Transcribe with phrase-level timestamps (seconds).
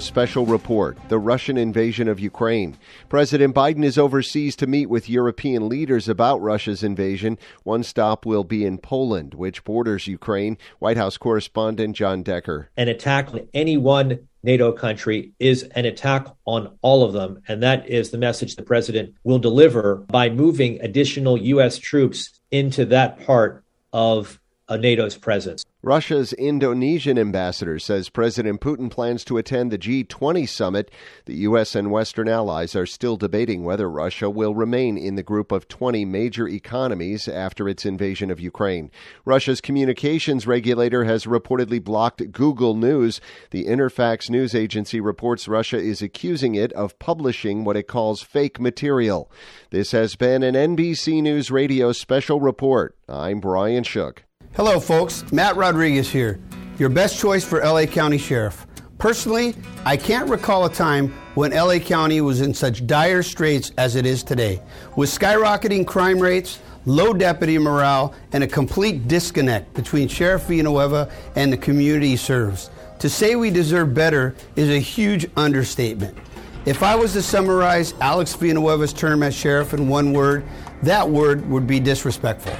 [0.00, 2.76] Special report The Russian invasion of Ukraine.
[3.08, 7.38] President Biden is overseas to meet with European leaders about Russia's invasion.
[7.62, 10.58] One stop will be in Poland, which borders Ukraine.
[10.80, 12.68] White House correspondent John Decker.
[12.76, 17.40] An attack on any one NATO country is an attack on all of them.
[17.48, 21.78] And that is the message the president will deliver by moving additional U.S.
[21.78, 24.38] troops into that part of
[24.68, 25.64] a NATO's presence.
[25.82, 30.90] Russia's Indonesian ambassador says President Putin plans to attend the G20 summit.
[31.24, 31.74] The U.S.
[31.74, 36.04] and Western allies are still debating whether Russia will remain in the group of 20
[36.04, 38.90] major economies after its invasion of Ukraine.
[39.24, 43.18] Russia's communications regulator has reportedly blocked Google News.
[43.50, 48.60] The Interfax news agency reports Russia is accusing it of publishing what it calls fake
[48.60, 49.32] material.
[49.70, 52.98] This has been an NBC News Radio special report.
[53.08, 54.24] I'm Brian Shook.
[54.56, 55.30] Hello, folks.
[55.30, 56.40] Matt Rodriguez here,
[56.76, 58.66] your best choice for LA County Sheriff.
[58.98, 59.54] Personally,
[59.84, 64.04] I can't recall a time when LA County was in such dire straits as it
[64.04, 64.60] is today,
[64.96, 71.52] with skyrocketing crime rates, low deputy morale, and a complete disconnect between Sheriff Villanueva and
[71.52, 72.70] the community he serves.
[72.98, 76.18] To say we deserve better is a huge understatement.
[76.66, 80.44] If I was to summarize Alex Villanueva's term as sheriff in one word,
[80.82, 82.56] that word would be disrespectful.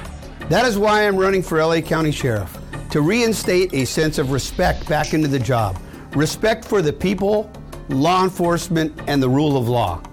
[0.51, 4.85] That is why I'm running for LA County Sheriff to reinstate a sense of respect
[4.85, 5.79] back into the job.
[6.13, 7.49] Respect for the people,
[7.87, 10.03] law enforcement, and the rule of law.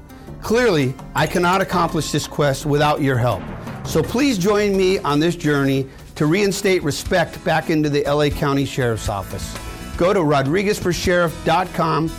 [0.41, 3.42] Clearly, I cannot accomplish this quest without your help.
[3.84, 8.64] So please join me on this journey to reinstate respect back into the LA County
[8.64, 9.58] Sheriff's Office.
[9.97, 12.12] Go to rodriguezforsheriff.com,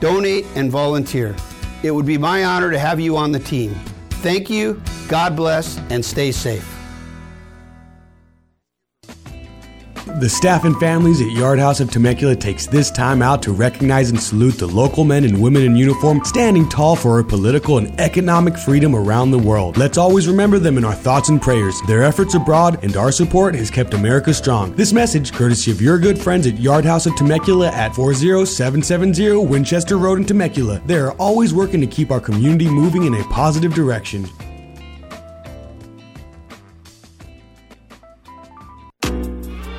[0.00, 1.36] donate, and volunteer.
[1.82, 3.74] It would be my honor to have you on the team.
[4.22, 6.77] Thank you, God bless, and stay safe.
[10.16, 14.10] The staff and families at Yard House of Temecula takes this time out to recognize
[14.10, 17.98] and salute the local men and women in uniform standing tall for our political and
[18.00, 19.76] economic freedom around the world.
[19.76, 21.80] Let's always remember them in our thoughts and prayers.
[21.86, 24.72] Their efforts abroad and our support has kept America strong.
[24.74, 29.98] This message, courtesy of your good friends at Yard House of Temecula at 40770 Winchester
[29.98, 30.80] Road in Temecula.
[30.86, 34.26] They are always working to keep our community moving in a positive direction.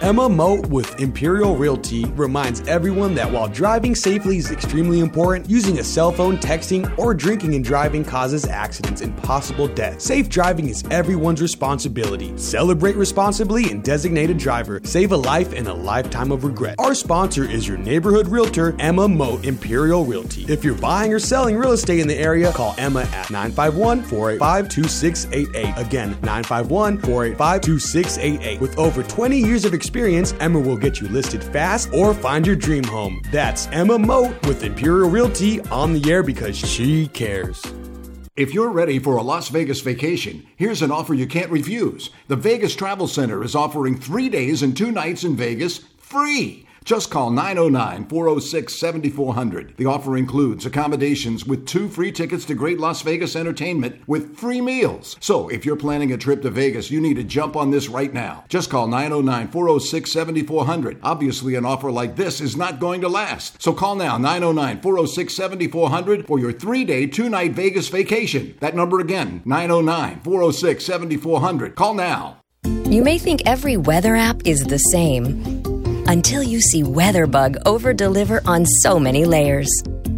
[0.09, 5.78] Emma Moat with Imperial Realty reminds everyone that while driving safely is extremely important, using
[5.78, 10.02] a cell phone, texting, or drinking and driving causes accidents and possible death.
[10.02, 12.36] Safe driving is everyone's responsibility.
[12.40, 14.81] Celebrate responsibly and designate a driver.
[14.84, 16.78] Save a life and a lifetime of regret.
[16.80, 20.44] Our sponsor is your neighborhood realtor, Emma Moat Imperial Realty.
[20.52, 24.70] If you're buying or selling real estate in the area, call Emma at 951 485
[24.70, 25.86] 2688.
[25.86, 28.59] Again, 951 485 2688.
[28.59, 32.48] With over 20 years of experience, experience, Emma will get you listed fast or find
[32.48, 33.22] your dream home.
[33.34, 37.62] That's Emma Moat with Imperial Realty on the air because she cares.
[38.38, 42.12] If you're ready for a Las Vegas vacation, here's an offer you can't refuse.
[42.30, 46.66] The Vegas Travel Center is offering three days and two nights in Vegas free.
[46.90, 49.78] Just call 909 406 7400.
[49.78, 54.60] The offer includes accommodations with two free tickets to Great Las Vegas Entertainment with free
[54.60, 55.16] meals.
[55.20, 58.12] So if you're planning a trip to Vegas, you need to jump on this right
[58.12, 58.44] now.
[58.50, 61.00] Just call 909 406 7400.
[61.04, 63.62] Obviously, an offer like this is not going to last.
[63.62, 68.58] So call now 909 406 7400 for your three day, two night Vegas vacation.
[68.62, 71.76] That number again 909 406 7400.
[71.76, 72.38] Call now.
[72.64, 75.69] You may think every weather app is the same
[76.09, 79.70] until you see WeatherBug over deliver on so many layers.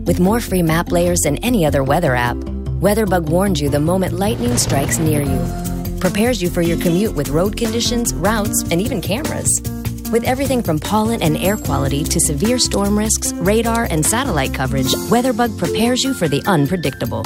[0.06, 2.38] With more free map layers than any other weather app,
[2.79, 7.28] WeatherBug warns you the moment lightning strikes near you, prepares you for your commute with
[7.28, 9.50] road conditions, routes, and even cameras.
[10.13, 14.94] With everything from pollen and air quality to severe storm risks, radar, and satellite coverage,
[15.12, 17.23] WeatherBug prepares you for the unpredictable.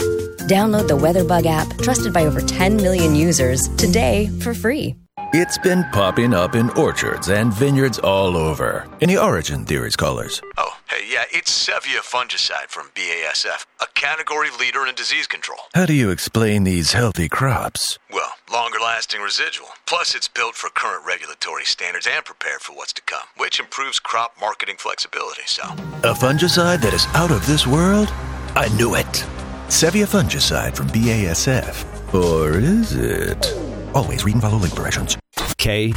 [0.49, 4.95] Download the WeatherBug app, trusted by over 10 million users, today for free.
[5.37, 8.87] It's been popping up in orchards and vineyards all over.
[9.01, 10.41] Any origin theories, callers?
[10.57, 15.59] Oh, hey, yeah, it's Cevya fungicide from BASF, a category leader in disease control.
[15.73, 17.99] How do you explain these healthy crops?
[18.13, 19.67] Well, longer lasting residual.
[19.85, 23.99] Plus, it's built for current regulatory standards and prepared for what's to come, which improves
[23.99, 25.63] crop marketing flexibility, so.
[25.63, 28.07] A fungicide that is out of this world?
[28.55, 29.25] I knew it.
[29.67, 32.13] Cevya fungicide from BASF.
[32.13, 33.74] Or is it?
[33.95, 35.17] Always read and follow link directions.
[35.57, 35.93] K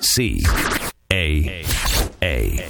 [0.00, 0.42] C
[1.10, 1.64] A
[2.22, 2.66] A.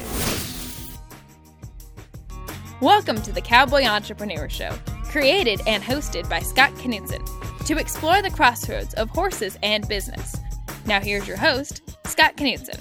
[2.81, 4.71] Welcome to the Cowboy Entrepreneur Show,
[5.07, 7.25] created and hosted by Scott Knudsen
[7.67, 10.37] to explore the crossroads of horses and business.
[10.87, 12.81] Now, here's your host, Scott Knudsen.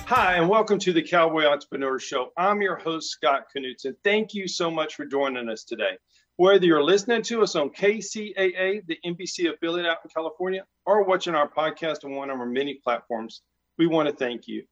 [0.00, 2.32] Hi, and welcome to the Cowboy Entrepreneur Show.
[2.36, 3.96] I'm your host, Scott Knutson.
[4.04, 5.96] Thank you so much for joining us today.
[6.38, 11.34] Whether you're listening to us on KCAA, the NBC affiliate out in California, or watching
[11.34, 13.40] our podcast on one of our many platforms,
[13.78, 14.64] we want to thank you.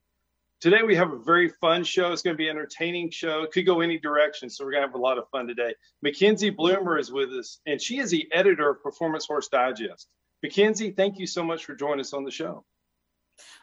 [0.60, 2.12] Today we have a very fun show.
[2.12, 3.44] It's going to be an entertaining show.
[3.44, 5.74] It could go any direction, so we're going to have a lot of fun today.
[6.02, 10.08] Mackenzie Bloomer is with us, and she is the editor of Performance Horse Digest.
[10.42, 12.62] Mackenzie, thank you so much for joining us on the show.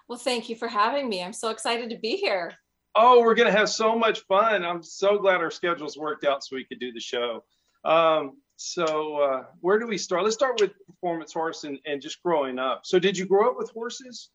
[0.08, 1.24] Well, thank you for having me.
[1.24, 2.54] I'm so excited to be here.
[2.96, 4.66] Oh, we're going to have so much fun.
[4.66, 7.44] I'm so glad our schedules worked out so we could do the show.
[7.84, 10.24] Um, so, uh, where do we start?
[10.24, 12.82] Let's start with performance horse and, and just growing up.
[12.84, 14.30] So, did you grow up with horses?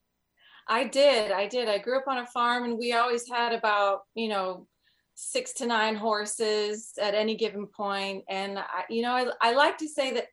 [0.69, 1.31] I did.
[1.31, 1.69] I did.
[1.69, 4.67] I grew up on a farm and we always had about, you know,
[5.15, 8.25] six to nine horses at any given point.
[8.29, 10.27] And, I, you know, I, I like to say that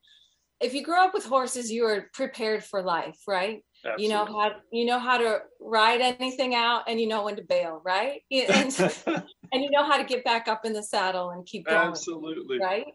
[0.60, 3.64] if you grow up with horses, you are prepared for life, right?
[3.86, 4.04] Absolutely.
[4.04, 7.44] You know how you know how to ride anything out, and you know when to
[7.44, 8.22] bail, right?
[8.32, 8.74] And,
[9.52, 11.90] and you know how to get back up in the saddle and keep going.
[11.90, 12.60] Absolutely.
[12.60, 12.86] Right.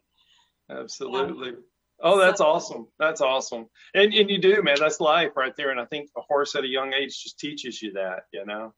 [0.71, 1.51] Absolutely.
[1.51, 1.57] Yeah.
[2.01, 2.87] Oh, that's so, awesome.
[2.99, 3.67] That's awesome.
[3.95, 4.77] And and you do, man.
[4.79, 5.71] That's life right there.
[5.71, 8.73] And I think a horse at a young age just teaches you that, you know.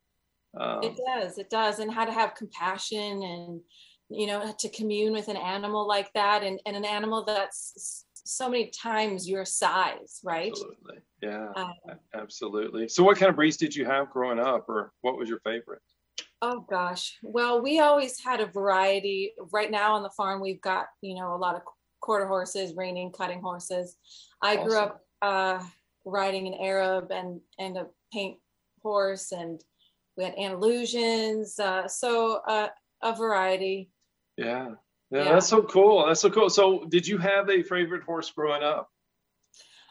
[0.59, 1.39] Um, it does.
[1.39, 1.79] It does.
[1.79, 3.61] And how to have compassion and
[4.09, 8.49] you know to commune with an animal like that, and and an animal that's so
[8.49, 10.51] many times your size, right?
[10.51, 10.99] Absolutely.
[11.23, 11.73] Yeah, um,
[12.15, 12.89] absolutely.
[12.89, 15.83] So, what kind of breeds did you have growing up, or what was your favorite?
[16.43, 17.19] Oh gosh.
[17.23, 19.35] Well, we always had a variety.
[19.53, 21.63] Right now on the farm, we've got you know a lot of
[22.01, 23.97] quarter horses, reining, cutting horses.
[24.43, 24.69] I awesome.
[24.69, 25.63] grew up uh,
[26.05, 28.39] riding an Arab and and a paint
[28.83, 29.63] horse, and
[30.17, 31.59] we had Andalusians.
[31.59, 32.69] Uh, so uh,
[33.03, 33.91] a variety.
[34.37, 34.71] Yeah.
[35.11, 36.07] yeah, yeah, that's so cool.
[36.07, 36.49] That's so cool.
[36.49, 38.89] So, did you have a favorite horse growing up?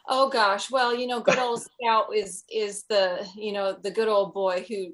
[0.08, 4.08] Oh gosh, well, you know, good old Scout is is the you know the good
[4.08, 4.94] old boy who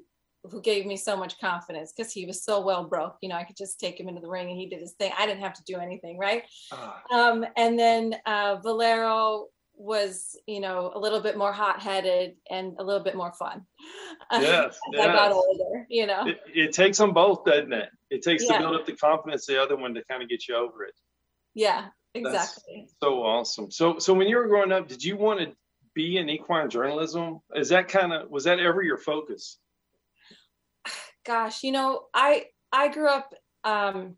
[0.50, 3.16] who gave me so much confidence because he was so well broke.
[3.22, 5.12] You know, I could just take him into the ring and he did his thing.
[5.18, 6.44] I didn't have to do anything, right?
[6.72, 9.46] Uh, um, and then uh, Valero
[9.76, 13.62] was, you know, a little bit more hot headed and a little bit more fun.
[14.32, 15.06] Yes, yes.
[15.06, 16.26] I got older, you know.
[16.26, 17.90] It, it, takes them both, doesn't it?
[18.10, 18.54] It takes yeah.
[18.54, 20.94] to build up the confidence, the other one to kind of get you over it.
[21.54, 22.86] Yeah, exactly.
[22.86, 23.70] That's so awesome.
[23.70, 25.54] So, so when you were growing up, did you want to
[25.94, 27.40] be in equine journalism?
[27.54, 29.58] Is that kind of was that ever your focus?
[31.26, 33.34] Gosh, you know, I I grew up.
[33.64, 34.16] Um,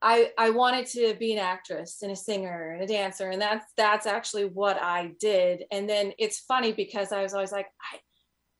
[0.00, 3.66] I I wanted to be an actress and a singer and a dancer, and that's
[3.76, 5.64] that's actually what I did.
[5.72, 7.98] And then it's funny because I was always like, I,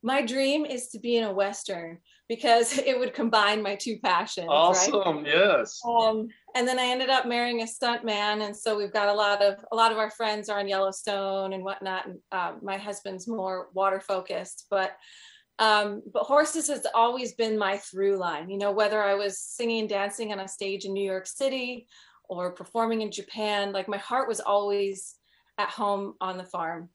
[0.02, 4.49] my dream is to be in a western because it would combine my two passions.
[4.50, 5.26] Awesome, right?
[5.26, 5.81] yes.
[5.87, 9.14] Um, and then I ended up marrying a stunt man, and so we've got a
[9.14, 12.06] lot of a lot of our friends are on Yellowstone and whatnot.
[12.06, 14.96] And uh, my husband's more water focused, but
[15.58, 18.50] um, but horses has always been my through line.
[18.50, 21.87] You know, whether I was singing and dancing on a stage in New York City
[22.28, 25.16] or performing in Japan, like my heart was always
[25.58, 26.88] at home on the farm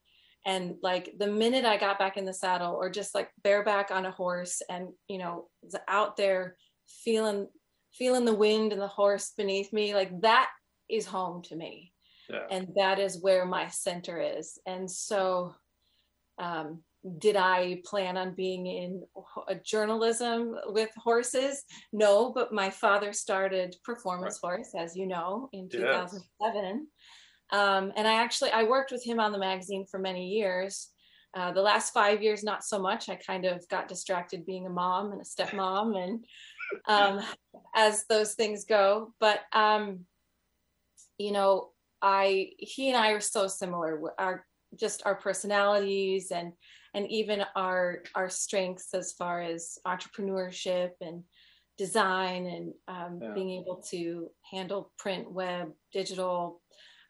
[0.48, 4.06] and like the minute i got back in the saddle or just like bareback on
[4.06, 5.48] a horse and you know
[5.88, 6.56] out there
[6.88, 7.48] feeling
[7.94, 10.50] feeling the wind and the horse beneath me like that
[10.90, 11.92] is home to me
[12.30, 12.46] yeah.
[12.50, 15.54] and that is where my center is and so
[16.40, 16.82] um,
[17.20, 19.04] did i plan on being in
[19.48, 21.64] a journalism with horses
[21.94, 24.58] no but my father started performance right.
[24.58, 26.88] horse as you know in 2007
[27.52, 30.90] um, and I actually I worked with him on the magazine for many years.
[31.34, 33.10] Uh, the last five years, not so much.
[33.10, 36.26] I kind of got distracted being a mom and a stepmom, and
[36.88, 37.24] um,
[37.76, 39.14] as those things go.
[39.20, 40.06] But um,
[41.18, 41.70] you know,
[42.02, 44.00] I he and I are so similar.
[44.18, 44.46] Our
[44.76, 46.52] just our personalities and
[46.98, 51.24] and even our our strengths as far as entrepreneurship and
[51.78, 53.34] design and um, yeah.
[53.36, 56.60] being able to handle print, web, digital,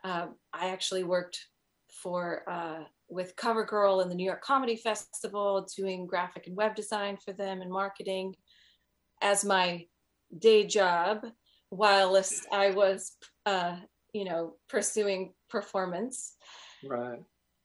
[0.03, 1.39] uh, I actually worked
[1.89, 7.15] for uh, with CoverGirl in the New York Comedy Festival, doing graphic and web design
[7.24, 8.36] for them and marketing
[9.22, 9.86] as my
[10.38, 11.25] day job,
[11.72, 13.13] whilst I was,
[13.46, 13.77] uh,
[14.12, 16.36] you know, pursuing performance.
[16.84, 17.20] Right.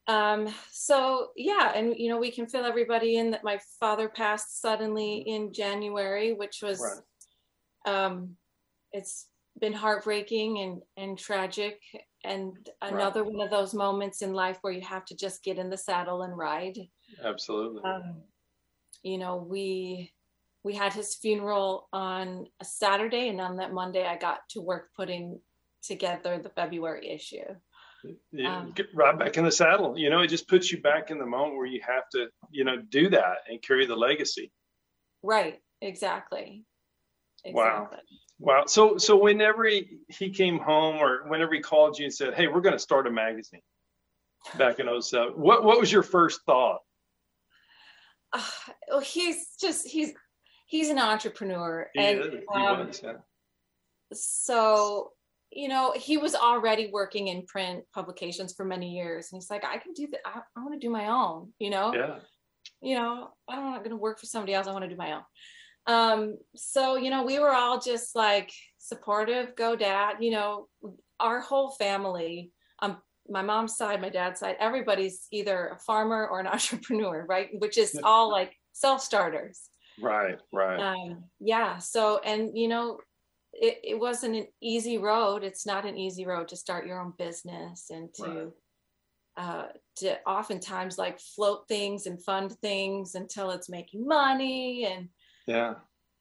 [0.08, 4.60] Um, so yeah, and you know, we can fill everybody in that my father passed
[4.60, 7.02] suddenly in January, which was,
[7.86, 7.94] right.
[7.94, 8.36] um,
[8.92, 9.28] it's
[9.60, 11.80] been heartbreaking and and tragic
[12.24, 13.32] and another right.
[13.32, 16.22] one of those moments in life where you have to just get in the saddle
[16.22, 16.78] and ride
[17.24, 18.22] absolutely um,
[19.02, 20.10] you know we
[20.64, 24.88] we had his funeral on a saturday and on that monday i got to work
[24.96, 25.38] putting
[25.82, 27.44] together the february issue
[28.32, 29.96] Yeah, Um, get right back in the saddle.
[29.96, 32.64] You know, it just puts you back in the moment where you have to, you
[32.64, 34.50] know, do that and carry the legacy.
[35.22, 35.60] Right.
[35.80, 36.64] Exactly.
[37.44, 37.84] Wow.
[37.84, 37.98] Exactly.
[38.38, 38.64] Wow.
[38.66, 42.48] So, so whenever he, he came home or whenever he called you and said, Hey,
[42.48, 43.62] we're going to start a magazine
[44.58, 46.80] back in 07, what, what was your first thought?
[48.32, 48.42] Uh,
[48.88, 50.12] well, he's just he's
[50.66, 53.12] he's an entrepreneur, He, and is, he um, was, yeah.
[54.12, 55.12] so
[55.54, 59.64] you know he was already working in print publications for many years, and he's like,
[59.64, 60.20] I can do that.
[60.24, 61.52] I, I want to do my own.
[61.58, 61.94] You know.
[61.94, 62.18] Yeah.
[62.80, 64.66] you know, I'm not going to work for somebody else.
[64.66, 65.22] I want to do my own.
[65.86, 70.68] Um, so, you know, we were all just like supportive, go dad, you know,
[71.18, 76.40] our whole family, um, my mom's side, my dad's side, everybody's either a farmer or
[76.40, 77.48] an entrepreneur, right?
[77.58, 79.68] Which is all like self-starters.
[80.00, 80.38] Right.
[80.52, 80.80] Right.
[80.80, 81.78] Um, yeah.
[81.78, 82.98] So, and you know,
[83.52, 85.44] it, it wasn't an easy road.
[85.44, 88.48] It's not an easy road to start your own business and to, Right.
[89.36, 94.86] uh, to oftentimes like float things and fund things until it's making money.
[94.86, 95.08] And,
[95.46, 95.74] yeah.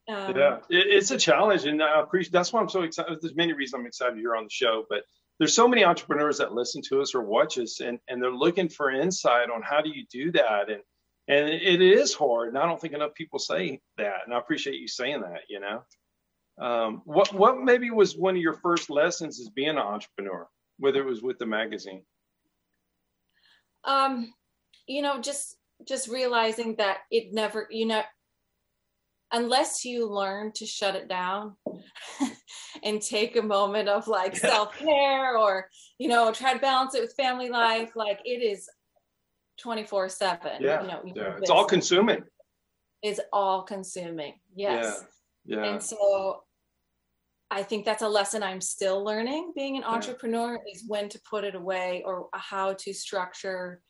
[0.10, 2.34] um, yeah, it, it's a challenge, and I appreciate.
[2.34, 3.18] That's why I'm so excited.
[3.22, 5.04] There's many reasons I'm excited you're on the show, but
[5.40, 8.70] there's so many entrepreneurs that listen to us or watch us, and and they're looking
[8.70, 10.82] for insight on how do you do that, and
[11.28, 14.80] and it is hard, and I don't think enough people say that, and I appreciate
[14.80, 15.42] you saying that.
[15.50, 15.84] You know,
[16.62, 21.01] um, what what maybe was one of your first lessons as being an entrepreneur, whether
[21.01, 22.03] it was with the magazine.
[23.84, 24.32] um
[24.88, 28.03] you know just just realizing that it never you know
[29.32, 31.56] unless you learn to shut it down
[32.84, 37.13] and take a moment of like self-care or you know try to balance it with
[37.15, 38.70] family life like it is
[39.58, 42.24] 24 7 Yeah, you know yeah, it's all consuming.
[43.01, 45.03] It's all consuming yes
[45.46, 45.72] Yeah, yeah.
[45.72, 46.44] and so
[47.53, 51.43] I think that's a lesson I'm still learning being an entrepreneur is when to put
[51.43, 53.81] it away or how to structure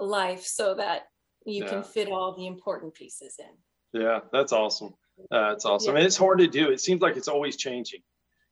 [0.00, 1.04] life so that
[1.46, 1.70] you Yeah.
[1.70, 4.00] can fit all the important pieces in.
[4.02, 4.96] Yeah, that's awesome.
[5.30, 5.94] Uh, that's awesome.
[5.94, 5.98] Yeah.
[5.98, 6.70] And it's hard to do.
[6.70, 8.02] It seems like it's always changing.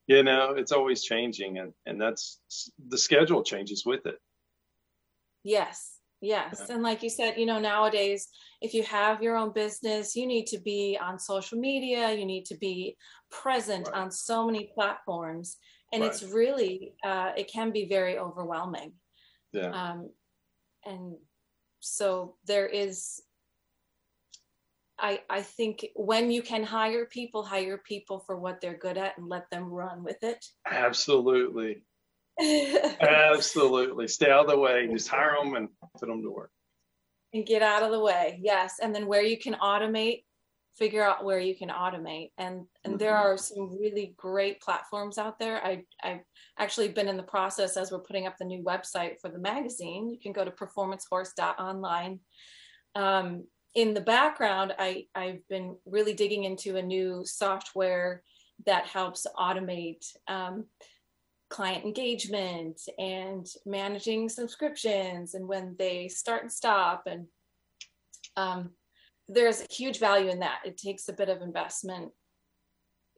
[0.07, 2.41] You know, it's always changing, and and that's
[2.79, 4.19] the schedule changes with it.
[5.43, 5.99] Yes.
[6.25, 6.71] Yes.
[6.71, 8.29] And like you said, you know, nowadays,
[8.63, 12.47] if you have your own business, you need to be on social media, you need
[12.47, 12.97] to be
[13.31, 15.59] present on so many platforms.
[15.93, 18.95] And it's really, uh, it can be very overwhelming.
[19.53, 19.71] Yeah.
[19.71, 20.11] Um,
[20.85, 21.17] and
[21.81, 23.23] so there is,
[24.99, 29.19] I, I think when you can hire people, hire people for what they're good at
[29.19, 30.45] and let them run with it.
[30.67, 31.83] Absolutely,
[33.01, 34.09] absolutely.
[34.09, 34.89] Stay out of the way.
[34.93, 36.51] Just hire them and put them to work.
[37.33, 40.23] and get out of the way yes and then where you can automate
[40.79, 43.27] figure out where you can automate and and there Mm-hmm.
[43.33, 46.25] are some really great platforms out there i i've
[46.59, 50.11] actually been in the process as we're putting up the new website for the magazine
[50.11, 52.21] you can go to performancehorse.online
[52.95, 58.23] um, in the background i i've been really digging into a new software
[58.67, 60.67] that helps automate um,
[61.51, 67.27] client engagement and managing subscriptions and when they start and stop and
[68.37, 68.71] um,
[69.29, 70.59] there's a huge value in that.
[70.65, 72.11] It takes a bit of investment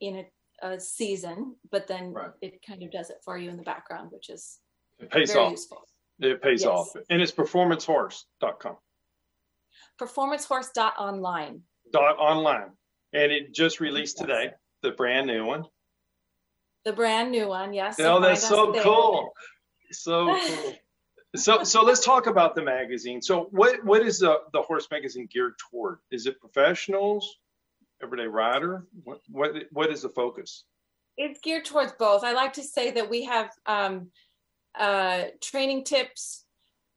[0.01, 0.25] in
[0.63, 4.11] a, a season but then it kind of does it for you in the background
[4.13, 4.59] which is
[4.99, 5.51] It pays very off.
[5.53, 5.83] useful.
[6.19, 6.69] It pays Yes.
[6.71, 8.77] off, and it's performancehorse.com
[10.01, 11.61] performancehorse.online
[11.93, 12.71] dot online,
[13.13, 14.51] and it just released today,
[14.83, 15.65] the brand new one.
[16.87, 18.83] The brand new one yes Oh, that's so there.
[18.83, 19.35] cool.
[19.91, 20.75] So cool.
[21.35, 23.21] So so let's talk about the magazine.
[23.21, 25.99] So what what is the the horse magazine geared toward?
[26.11, 27.37] Is it professionals,
[28.03, 28.87] everyday rider?
[29.05, 30.65] What what what is the focus?
[31.19, 32.23] it's geared towards both.
[32.25, 34.11] I like to say that we have um,
[34.79, 36.45] uh, training tips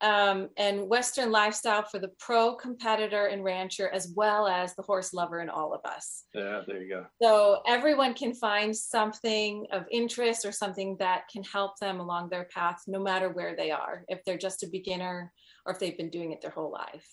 [0.01, 5.13] um, and Western lifestyle for the pro competitor and rancher, as well as the horse
[5.13, 6.25] lover in all of us.
[6.33, 7.05] Yeah, there you go.
[7.21, 12.45] So everyone can find something of interest or something that can help them along their
[12.45, 15.31] path, no matter where they are, if they're just a beginner
[15.65, 17.07] or if they've been doing it their whole life.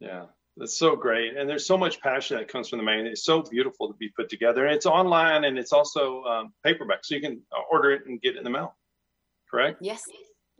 [0.00, 1.36] Yeah, that's so great.
[1.36, 3.12] And there's so much passion that comes from the magazine.
[3.12, 4.66] It's so beautiful to be put together.
[4.66, 7.04] And it's online and it's also um, paperback.
[7.04, 8.74] So you can uh, order it and get it in the mail.
[9.48, 9.78] Correct?
[9.80, 10.02] Yes,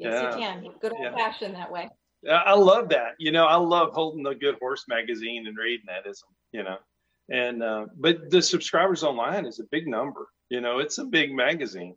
[0.02, 0.30] yes, Yeah.
[0.30, 0.78] you can.
[0.80, 1.14] Good old Yeah.
[1.14, 1.88] fashioned that way.
[2.30, 3.14] I love that.
[3.18, 6.78] You know, I love holding the Good Horse magazine and reading that as you know.
[7.30, 10.28] And uh, but the subscribers online is a big number.
[10.48, 11.96] You know, it's a big magazine.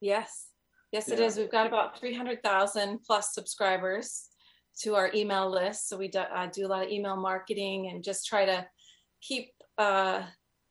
[0.00, 0.48] Yes,
[0.92, 1.26] yes, it Yeah.
[1.26, 1.38] is.
[1.38, 4.28] We've got about 300,000 plus subscribers
[4.80, 5.88] to our email list.
[5.88, 8.66] So we do, uh, do a lot of email marketing and just try to
[9.22, 10.26] keep uh,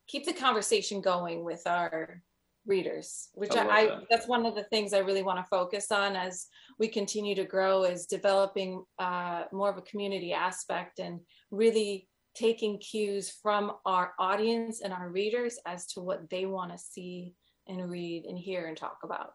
[0.08, 2.22] keep the conversation going with our
[2.65, 4.03] readers, which I, I that.
[4.10, 6.48] that's one of the things I really want to focus on as
[6.79, 11.20] we continue to grow is developing uh, more of a community aspect and
[11.51, 16.77] really taking cues from our audience and our readers as to what they want to
[16.77, 17.34] see
[17.67, 19.34] and read and hear and talk about.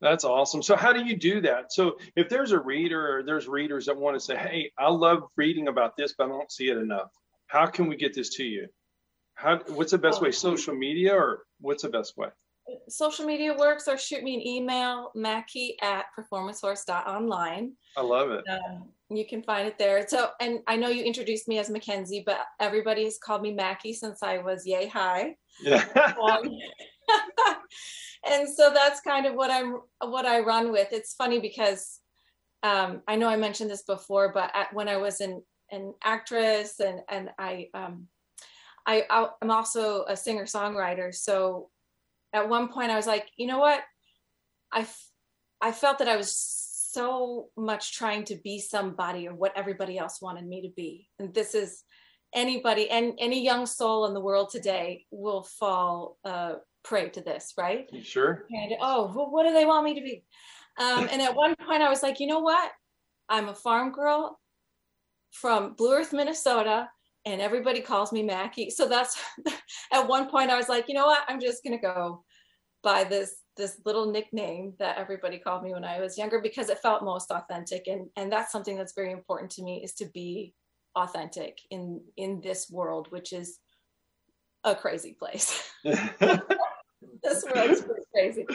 [0.00, 0.62] That's awesome.
[0.62, 1.72] So how do you do that?
[1.72, 5.22] So if there's a reader or there's readers that want to say, "Hey, I love
[5.36, 7.12] reading about this, but I don't see it enough."
[7.46, 8.66] How can we get this to you?
[9.34, 10.32] How what's the best way?
[10.32, 12.28] Social media or what's the best way?
[12.88, 17.72] Social media works or shoot me an email, Mackie at performancehorse.online.
[17.96, 18.44] I love it.
[18.48, 20.06] Um, you can find it there.
[20.08, 23.92] So, and I know you introduced me as Mackenzie, but everybody has called me Mackie
[23.92, 25.36] since I was yay high.
[25.60, 25.84] Yeah.
[26.22, 26.42] um,
[28.30, 30.88] and so that's kind of what I'm, what I run with.
[30.92, 32.00] It's funny because
[32.62, 36.80] um, I know I mentioned this before, but at, when I was an, an actress
[36.80, 38.06] and, and I, um,
[38.86, 39.04] I,
[39.40, 41.14] I'm also a singer songwriter.
[41.14, 41.70] So
[42.32, 43.80] at one point I was like, you know what?
[44.72, 44.86] I,
[45.60, 46.34] I felt that I was
[46.92, 51.08] so much trying to be somebody or what everybody else wanted me to be.
[51.18, 51.84] And this is
[52.34, 57.54] anybody and any young soul in the world today will fall uh, prey to this,
[57.58, 57.86] right?
[57.92, 58.46] You Sure.
[58.50, 60.24] And oh, well, what do they want me to be?
[60.78, 62.70] Um, and at one point I was like, you know what?
[63.28, 64.38] I'm a farm girl
[65.30, 66.88] from Blue Earth, Minnesota
[67.24, 68.70] and everybody calls me Mackie.
[68.70, 69.20] So that's
[69.92, 71.20] at one point I was like, you know what?
[71.28, 72.24] I'm just gonna go
[72.82, 76.78] by this this little nickname that everybody called me when I was younger because it
[76.78, 77.86] felt most authentic.
[77.86, 80.54] And and that's something that's very important to me is to be
[80.96, 83.58] authentic in in this world, which is
[84.64, 85.70] a crazy place.
[85.84, 88.46] this world is crazy.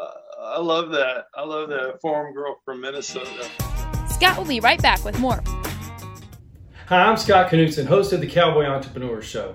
[0.00, 0.06] Uh,
[0.40, 1.26] I love that.
[1.36, 3.48] I love that farm girl from Minnesota.
[4.08, 5.42] Scott will be right back with more
[6.88, 9.54] Hi, I'm Scott Knutson, host of the Cowboy Entrepreneur Show.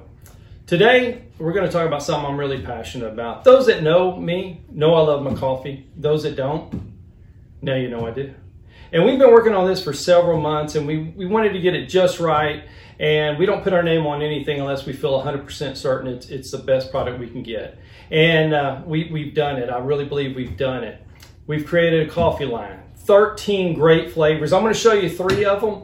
[0.66, 3.44] Today, we're going to talk about something I'm really passionate about.
[3.44, 5.86] Those that know me know I love my coffee.
[5.96, 6.92] Those that don't,
[7.62, 8.34] now you know I do.
[8.92, 11.76] And we've been working on this for several months and we, we wanted to get
[11.76, 12.64] it just right.
[13.00, 16.50] And we don't put our name on anything unless we feel 100% certain it's, it's
[16.50, 17.78] the best product we can get.
[18.10, 19.70] And uh, we, we've done it.
[19.70, 21.00] I really believe we've done it.
[21.46, 24.52] We've created a coffee line, 13 great flavors.
[24.52, 25.84] I'm going to show you three of them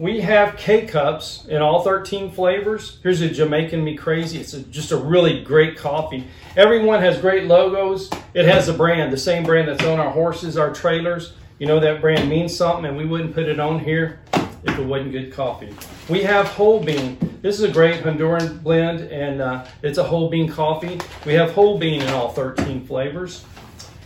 [0.00, 2.98] we have K cups in all 13 flavors.
[3.02, 4.40] Here's a Jamaican Me Crazy.
[4.40, 6.26] It's a, just a really great coffee.
[6.56, 8.08] Everyone has great logos.
[8.32, 11.34] It has a brand, the same brand that's on our horses, our trailers.
[11.58, 14.20] You know that brand means something, and we wouldn't put it on here
[14.64, 15.76] if it wasn't good coffee.
[16.08, 17.18] We have whole bean.
[17.42, 20.98] This is a great Honduran blend, and uh, it's a whole bean coffee.
[21.26, 23.44] We have whole bean in all 13 flavors.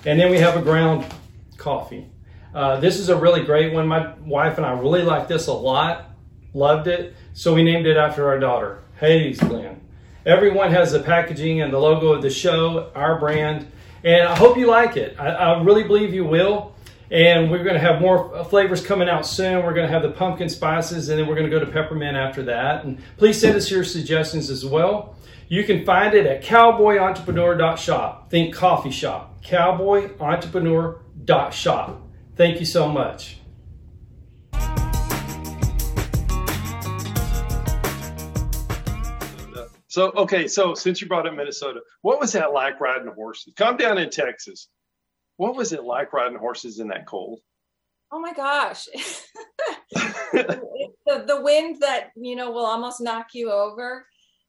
[0.06, 1.06] And then we have a ground
[1.56, 2.08] coffee.
[2.54, 3.88] Uh, this is a really great one.
[3.88, 6.10] My wife and I really like this a lot,
[6.54, 7.16] loved it.
[7.32, 9.80] So we named it after our daughter, Hades Glen.
[10.24, 13.66] Everyone has the packaging and the logo of the show, our brand,
[14.04, 15.18] and I hope you like it.
[15.18, 16.72] I, I really believe you will.
[17.10, 19.64] And we're going to have more flavors coming out soon.
[19.64, 22.16] We're going to have the pumpkin spices, and then we're going to go to peppermint
[22.16, 22.84] after that.
[22.84, 25.16] And please send us your suggestions as well.
[25.48, 28.30] You can find it at cowboyentrepreneur.shop.
[28.30, 29.44] Think coffee shop.
[29.44, 32.03] Cowboyentrepreneur.shop.
[32.36, 33.38] Thank you so much.
[39.86, 43.52] So, okay, so since you brought up Minnesota, what was that like riding horses?
[43.56, 44.68] Come down in Texas.
[45.36, 47.38] What was it like riding horses in that cold?
[48.10, 48.86] Oh my gosh.
[49.92, 54.04] the, the wind that, you know, will almost knock you over.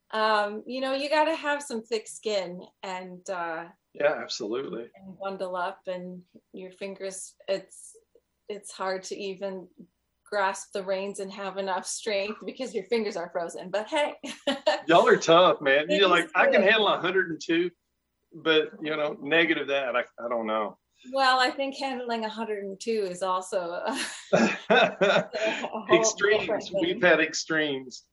[0.10, 3.66] Um, you know, you got to have some thick skin and, uh,
[4.00, 4.88] yeah, absolutely.
[4.96, 6.22] And bundle up and
[6.54, 7.92] your fingers, it's,
[8.50, 9.68] it's hard to even
[10.30, 13.70] grasp the reins and have enough strength because your fingers are frozen.
[13.70, 14.16] But hey,
[14.88, 15.86] y'all are tough, man.
[15.90, 17.70] You're like, I can handle 102,
[18.44, 20.78] but you know, negative that, I, I don't know.
[21.14, 23.82] Well, I think handling 102 is also
[25.94, 26.72] extremes.
[26.82, 28.06] We've had extremes.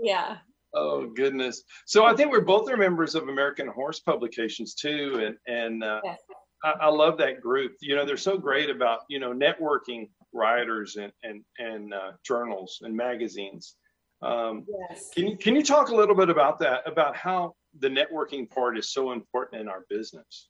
[0.00, 0.38] Yeah.
[0.74, 1.62] Oh goodness.
[1.86, 6.00] So I think we're both are members of American Horse Publications too, and and uh,
[6.04, 6.18] yes.
[6.64, 7.72] I, I, love that group.
[7.80, 12.78] You know, they're so great about you know networking writers and and and uh, journals
[12.82, 13.76] and magazines.
[14.22, 15.10] Um, yes.
[15.14, 16.82] Can you can you talk a little bit about that?
[16.86, 20.48] About how the networking part is so important in our business.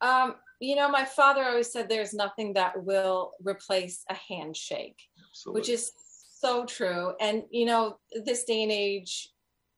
[0.00, 4.98] Um, you know, my father always said there's nothing that will replace a handshake,
[5.30, 5.60] Absolutely.
[5.60, 5.92] which is
[6.40, 7.12] so true.
[7.20, 9.30] And you know, this day and age,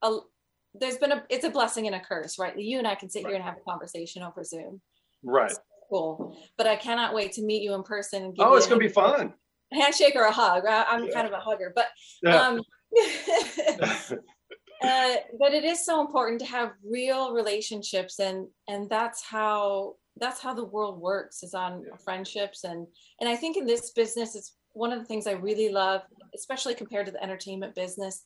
[0.02, 0.18] a,
[0.74, 2.56] there's been a it's a blessing and a curse, right?
[2.58, 3.30] You and I can sit right.
[3.30, 4.80] here and have a conversation over Zoom.
[5.22, 5.52] Right.
[5.88, 6.36] cool.
[6.56, 8.24] But I cannot wait to meet you in person.
[8.24, 9.34] And give oh, it's gonna be fun.
[9.72, 10.64] handshake or a hug.
[10.66, 11.12] I, am yeah.
[11.12, 11.86] kind of a hugger, but
[12.22, 12.40] yeah.
[12.40, 12.62] um
[14.82, 20.40] uh, but it is so important to have real relationships and and that's how that's
[20.40, 22.86] how the world works is on friendships and
[23.20, 26.02] and i think in this business it's one of the things i really love
[26.34, 28.24] especially compared to the entertainment business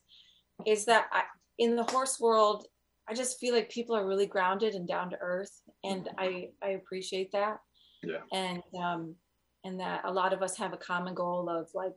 [0.66, 1.22] is that I,
[1.58, 2.66] in the horse world
[3.08, 6.70] i just feel like people are really grounded and down to earth and i i
[6.70, 7.58] appreciate that.
[8.02, 8.20] Yeah.
[8.32, 9.16] And um
[9.64, 11.94] and that a lot of us have a common goal of like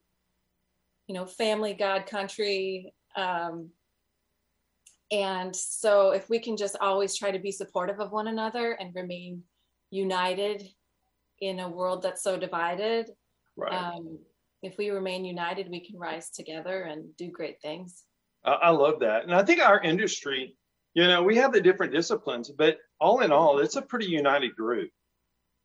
[1.07, 3.69] you know family god country um
[5.11, 8.95] and so if we can just always try to be supportive of one another and
[8.95, 9.43] remain
[9.91, 10.63] united
[11.39, 13.09] in a world that's so divided
[13.55, 13.73] right.
[13.73, 14.19] um,
[14.63, 18.03] if we remain united we can rise together and do great things.
[18.45, 19.23] I, I love that.
[19.23, 20.55] And i think our industry
[20.93, 24.55] you know we have the different disciplines but all in all it's a pretty united
[24.55, 24.89] group.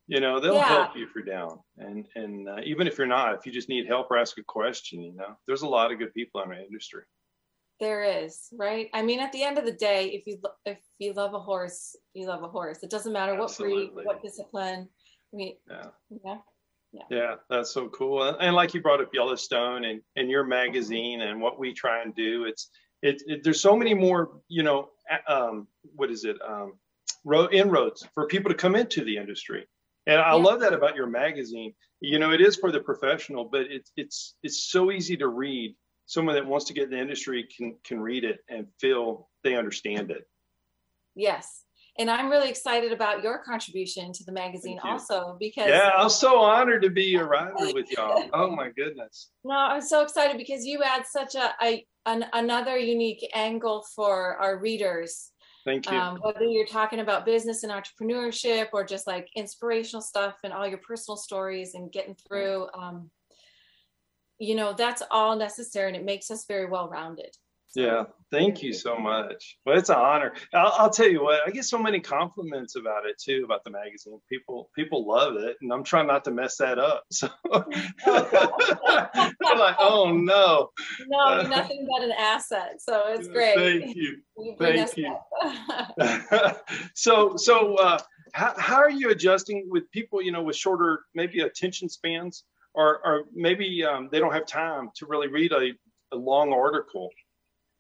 [0.09, 0.69] You know they'll Yeah.
[0.69, 1.61] help you if you're down.
[1.79, 4.43] And and uh, even if you're not if you just need help or ask a
[4.45, 7.05] question you know there's a lot of good people in our industry.
[7.81, 8.89] There is right?
[8.93, 11.97] I mean at the end of the day if you if you love a horse
[12.15, 12.83] you love a horse.
[12.83, 14.89] It doesn't matter what breed what discipline
[15.33, 15.87] I mean, yeah.
[16.25, 16.39] yeah
[17.11, 18.23] Yeah, that's so cool.
[18.23, 22.03] And, and like you brought up Yellowstone and, and your magazine and what we try
[22.03, 22.69] and do, it's
[23.03, 24.91] it, it there's so many more, you know,
[25.27, 26.75] um, what is it, um,
[27.25, 29.67] road inroads for people to come into the industry.
[30.07, 31.75] And I love that about your magazine.
[32.01, 35.75] You know, it is for the professional, but it's it's it's so easy to read.
[36.07, 39.55] Someone that wants to get in the industry can can read it and feel they
[39.55, 40.27] understand it.
[41.15, 41.62] yes
[41.99, 46.39] and i'm really excited about your contribution to the magazine also because Yeah, I'm so
[46.41, 48.29] honored to be a writer with y'all.
[48.33, 49.31] Oh my goodness.
[49.45, 54.37] No, I'm so excited because you add such a, a an, another unique angle for
[54.37, 55.31] our readers.
[55.65, 55.97] Thank you.
[55.97, 60.67] Um, whether you're talking about business and entrepreneurship or just like inspirational stuff and all
[60.67, 63.11] your personal stories and getting through, um,
[64.39, 67.37] you know, that's all necessary and it makes us very well rounded.
[67.75, 69.57] Yeah, thank you so much.
[69.65, 70.35] Well, it's an honor.
[70.53, 73.71] I'll, I'll tell you what, I get so many compliments about it too, about the
[73.71, 74.21] magazine.
[74.29, 77.05] People people love it, and I'm trying not to mess that up.
[77.15, 77.29] So
[79.49, 80.71] I'm like, oh no.
[81.09, 82.81] No, nothing but an asset.
[82.81, 83.55] So it's great.
[83.55, 84.19] Thank you.
[84.39, 85.17] You Thank you.
[86.95, 87.99] so so uh,
[88.33, 93.01] how how are you adjusting with people you know with shorter maybe attention spans or
[93.05, 95.73] or maybe um, they don't have time to really read a,
[96.15, 97.11] a long article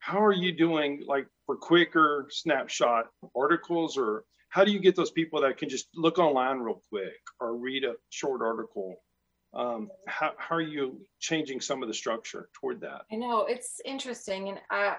[0.03, 5.13] how are you doing like for quicker snapshot articles or how do you get those
[5.13, 8.97] people that can just look online real quick or read a short article?
[9.55, 13.03] Um, how, how are you changing some of the structure toward that?
[13.13, 14.97] I know it's interesting, and I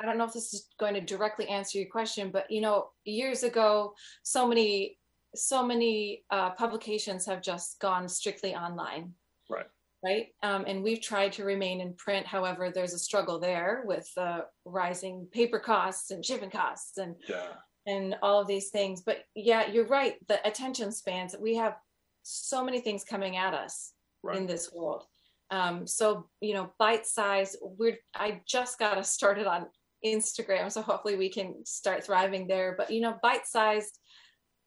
[0.00, 2.88] I don't know if this is going to directly answer your question, but you know,
[3.04, 3.92] years ago,
[4.22, 4.96] so many
[5.34, 9.12] so many uh, publications have just gone strictly online,
[9.50, 9.66] right
[10.04, 10.26] right?
[10.42, 12.26] Um, and we've tried to remain in print.
[12.26, 17.48] However, there's a struggle there with uh, rising paper costs and shipping costs and yeah
[17.88, 19.02] and all of these things.
[19.02, 20.14] But yeah, you're right.
[20.28, 21.76] The attention spans we have
[22.22, 24.38] so many things coming at us Right.
[24.38, 25.04] in this world.
[25.50, 27.56] Um, so you know, bite size.
[27.62, 29.66] We're I just got us started on
[30.04, 32.74] Instagram, so hopefully we can start thriving there.
[32.76, 33.98] But you know, bite sized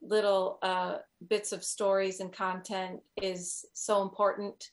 [0.02, 4.64] little uh, bits of stories and content is so important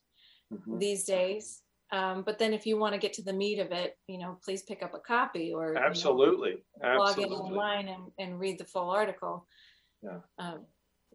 [0.52, 0.78] Mhm.
[0.78, 1.62] these days.
[1.92, 4.38] Um, but then if you want to get to the meat of it, you know,
[4.44, 8.59] please pick up a copy or you know, absolutely log in online and, and read
[8.59, 9.46] the full article.
[10.02, 10.18] Yeah.
[10.38, 10.66] Um,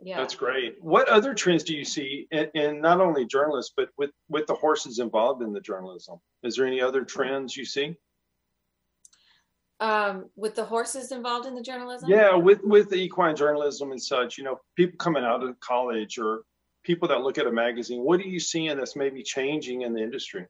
[0.01, 0.17] yeah.
[0.17, 0.77] That's great.
[0.81, 4.53] What other trends do you see in, in not only journalists, but with, with the
[4.53, 6.19] horses involved in the journalism?
[6.43, 7.95] Is there any other trends you see?
[9.81, 12.09] Um, with the horses involved in the journalism?
[12.09, 16.17] Yeah, with, with the equine journalism and such, you know, people coming out of college
[16.17, 16.43] or
[16.83, 20.01] people that look at a magazine, what are you seeing that's maybe changing in the
[20.01, 20.45] industry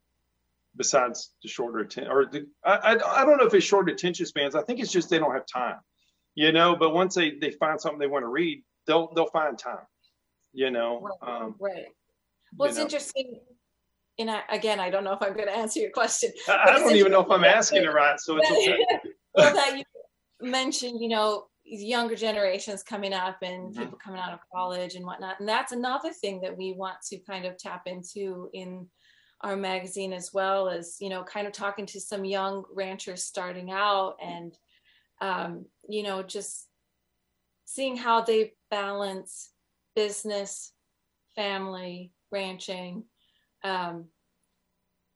[0.75, 4.25] besides the shorter attention or the, I, I, I don't know if it's short attention
[4.25, 4.55] spans.
[4.55, 5.77] I think it's just they don't have time,
[6.35, 9.57] you know, but once they, they find something they want to read, they'll, they'll find
[9.57, 9.85] time,
[10.53, 11.07] you know?
[11.21, 11.85] Um, Right.
[12.57, 12.83] Well, it's know.
[12.83, 13.39] interesting.
[14.19, 16.31] And I, again, I don't know if I'm going to answer your question.
[16.47, 18.85] I, I don't even know if I'm asking it right, so it's okay.
[19.35, 19.83] well, that you
[20.41, 21.47] mentioned, you know,
[21.79, 23.83] younger generations coming up and Mm-hmm.
[23.83, 25.39] people coming out of college and whatnot.
[25.39, 28.87] And that's another thing that we want to kind of tap into in
[29.41, 33.71] our magazine as well as, you know, kind of talking to some young ranchers starting
[33.71, 34.57] out and,
[35.21, 36.67] um, you know, just
[37.65, 39.51] seeing how they balance
[39.95, 40.73] business,
[41.35, 43.03] family, ranching,
[43.63, 44.05] um,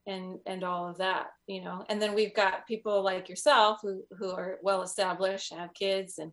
[0.07, 4.03] and and all of that you know and then we've got people like yourself who
[4.19, 6.31] who are well established have kids and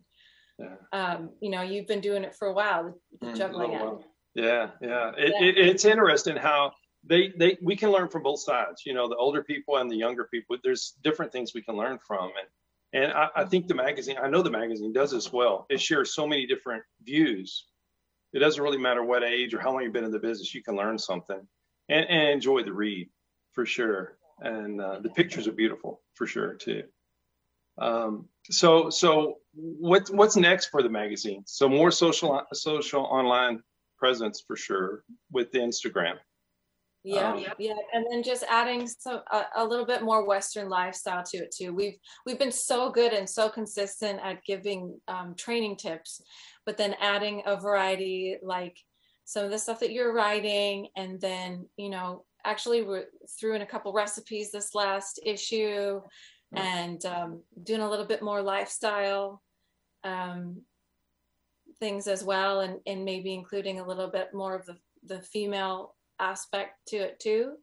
[0.59, 0.75] Yeah.
[0.91, 4.07] um you know you've been doing it for a while the Mm, juggling oh, act.
[4.35, 5.11] Yeah, yeah.
[5.17, 5.47] It, Yeah.
[5.47, 8.83] It, it's interesting how they they we can learn from both sides.
[8.85, 10.57] You know, the older people and the younger people.
[10.63, 12.47] There's different things we can learn from, and
[12.93, 15.65] And I, I think the magazine, I know the magazine does as well.
[15.69, 17.65] It shares so many different views.
[18.33, 20.63] It doesn't really matter what age or how long you've been in the business, you
[20.63, 21.41] can learn something
[21.89, 23.09] and, and enjoy the read
[23.51, 24.17] for sure.
[24.39, 26.83] And uh, the pictures are beautiful for sure too.
[27.79, 31.43] Um, so, so what's what's next for the magazine?
[31.45, 33.61] So more social social online
[33.97, 36.15] presence for sure with the Instagram.
[37.05, 41.21] Yeah, um, yeah, and then just adding some a, a, little bit more Western lifestyle
[41.21, 41.73] to it too.
[41.73, 46.21] We've we've been so good and so consistent at giving um, training tips,
[46.65, 48.77] but then adding a variety like
[49.25, 53.01] some of the stuff that you're writing, and then you know actually we
[53.37, 55.99] threw in a couple recipes this last issue,
[56.55, 59.41] and um, doing a little bit more lifestyle
[60.03, 60.61] um,
[61.79, 65.95] things as well, and and maybe including a little bit more of the the female
[66.19, 67.53] aspect to it too.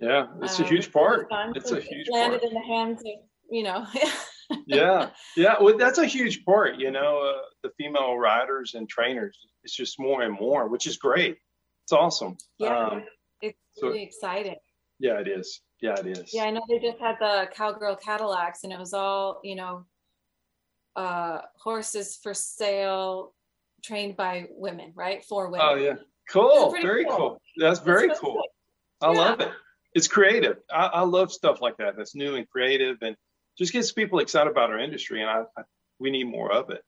[0.00, 1.28] Yeah, it's um, a huge part.
[1.54, 2.52] It's a huge landed part.
[2.52, 3.12] in the hands of
[3.50, 3.86] you know.
[4.66, 5.56] yeah, yeah.
[5.60, 6.78] Well, that's a huge part.
[6.78, 9.38] You know, uh, the female riders and trainers.
[9.64, 11.36] It's just more and more, which is great.
[11.84, 12.36] It's awesome.
[12.58, 13.04] Yeah, um,
[13.40, 14.56] it's really exciting.
[14.98, 15.60] Yeah, it is.
[15.80, 16.34] Yeah, it is.
[16.34, 19.84] Yeah, I know they just had the cowgirl Cadillacs, and it was all you know,
[20.96, 23.34] uh, horses for sale,
[23.82, 25.24] trained by women, right?
[25.24, 25.66] For women.
[25.70, 25.94] Oh yeah,
[26.28, 26.70] Cool.
[26.70, 27.16] Very cool.
[27.16, 27.42] cool.
[27.56, 28.42] That's very That's cool.
[29.00, 29.18] I yeah.
[29.18, 29.50] love it.
[29.94, 30.58] It's creative.
[30.70, 31.96] I, I, love stuff like that.
[31.96, 33.16] That's new and creative and
[33.56, 35.22] just gets people excited about our industry.
[35.22, 35.62] And I, I
[35.98, 36.82] we need more of it.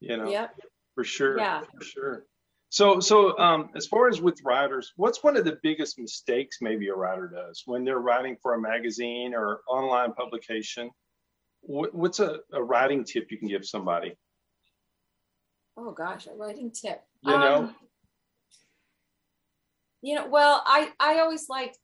[0.00, 0.54] You know, yep.
[0.94, 1.38] for sure.
[1.38, 1.62] Yeah.
[1.78, 2.24] For sure.
[2.68, 6.88] So, so um, as far as with writers, what's one of the biggest mistakes maybe
[6.88, 10.90] a writer does when they're writing for a magazine or online publication?
[11.60, 14.16] What, what's a, a writing tip you can give somebody?
[15.76, 17.02] Oh gosh, a writing tip.
[17.22, 17.74] You know, um,
[20.06, 21.74] you know well i i always like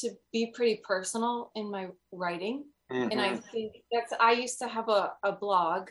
[0.00, 3.10] to be pretty personal in my writing mm-hmm.
[3.10, 3.50] and i mm-hmm.
[3.50, 5.90] think that's i used to have a, a blog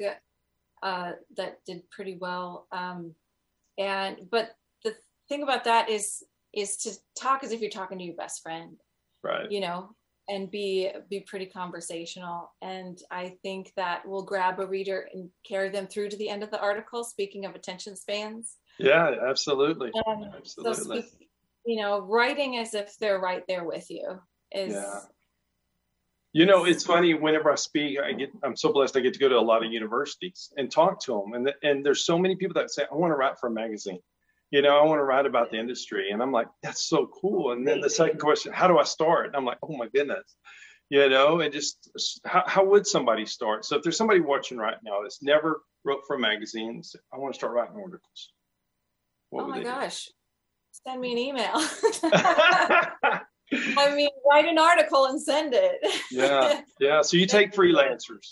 [0.83, 3.13] uh, that did pretty well um,
[3.81, 4.95] and but the
[5.27, 8.77] thing about that is is to talk as if you're talking to your best friend.
[9.23, 9.49] Right.
[9.51, 9.95] You know
[10.29, 12.51] and be be pretty conversational.
[12.61, 16.43] And i think that will grab a reader and carry them through to the end
[16.43, 18.57] of the article speaking of attention spans.
[18.79, 19.91] Yeah absolutely.
[20.07, 20.75] Um, absolutely.
[20.75, 21.29] so speak,
[21.65, 24.19] you know, writing as if they're right there with you
[24.51, 24.73] is.
[24.73, 24.99] Yeah.
[26.33, 27.13] You know, it's funny.
[27.13, 28.95] Whenever I speak, I get I'm so blessed.
[28.95, 31.85] I get to go to a lot of universities and talk to them, and and
[31.85, 33.99] there's so many people that say, "I want to write for a magazine."
[34.49, 37.51] You know, I want to write about the industry, and I'm like, "That's so cool."
[37.51, 40.35] And then the second question, "How do I start?" And I'm like, "Oh my goodness."
[40.89, 41.89] You know, and just
[42.25, 43.65] how, how would somebody start?
[43.65, 47.37] So if there's somebody watching right now that's never wrote for magazines, I want to
[47.37, 48.33] start writing articles.
[49.31, 50.05] What oh my gosh.
[50.05, 50.11] Do?
[50.71, 51.61] send me an email.
[53.53, 55.79] I mean, write an article and send it.
[56.11, 57.01] yeah, yeah.
[57.01, 58.27] So you take freelancers.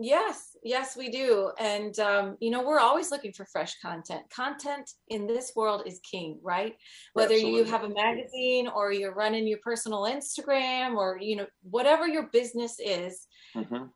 [0.00, 1.50] Yes, yes, we do.
[1.58, 4.22] And, um, you know, we're always looking for fresh content.
[4.30, 6.76] Content in this world is king, right?
[7.14, 7.58] Whether Absolutely.
[7.58, 12.28] you have a magazine or you're running your personal Instagram or, you know, whatever your
[12.28, 13.86] business is, mm-hmm.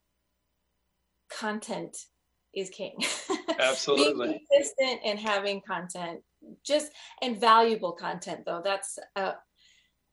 [1.30, 1.96] content
[2.52, 2.96] is king.
[3.60, 4.26] Absolutely.
[4.26, 6.20] Being consistent and having content
[6.66, 6.90] just
[7.22, 9.32] and valuable content though that's uh,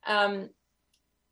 [0.07, 0.49] um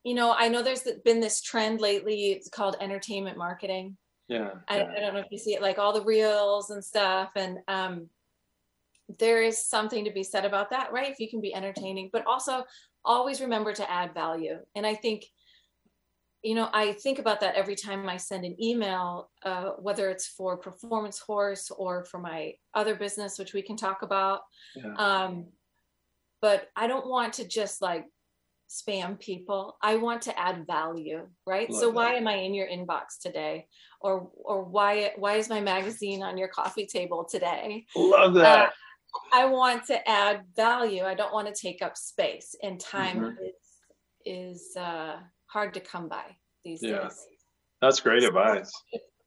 [0.03, 3.97] you know i know there's been this trend lately it's called entertainment marketing
[4.29, 4.91] yeah, I, yeah.
[4.93, 8.09] I don't know if you see it like all the reels and stuff and um
[9.19, 12.25] there is something to be said about that right if you can be entertaining but
[12.27, 12.65] also
[13.05, 15.23] always remember to add value and i think
[16.43, 20.27] you know, I think about that every time I send an email, uh, whether it's
[20.27, 24.41] for Performance Horse or for my other business, which we can talk about.
[24.75, 24.93] Yeah.
[24.93, 25.47] Um,
[26.41, 28.05] but I don't want to just like
[28.69, 29.77] spam people.
[29.81, 31.69] I want to add value, right?
[31.69, 33.67] Love so why am I in your inbox today?
[34.01, 37.85] Or or why why is my magazine on your coffee table today?
[37.95, 38.69] Love that.
[38.69, 38.71] Uh,
[39.33, 41.03] I want to add value.
[41.03, 43.43] I don't want to take up space and time mm-hmm.
[43.43, 47.03] is is uh hard to come by these yeah.
[47.03, 47.25] days.
[47.81, 48.71] That's great so, advice.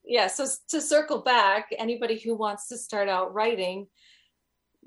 [0.05, 0.27] Yeah.
[0.27, 3.87] So to circle back, anybody who wants to start out writing,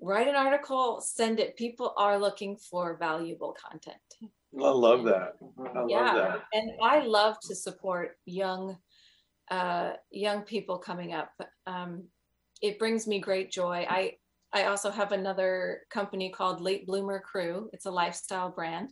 [0.01, 1.55] write an article, send it.
[1.57, 4.31] People are looking for valuable content.
[4.61, 5.33] I love that.
[5.75, 5.99] I yeah.
[5.99, 6.43] love that.
[6.53, 8.77] And I love to support young
[9.51, 11.31] uh, young people coming up.
[11.67, 12.05] Um,
[12.61, 13.85] it brings me great joy.
[13.89, 14.13] I
[14.53, 17.69] I also have another company called Late Bloomer Crew.
[17.73, 18.91] It's a lifestyle brand,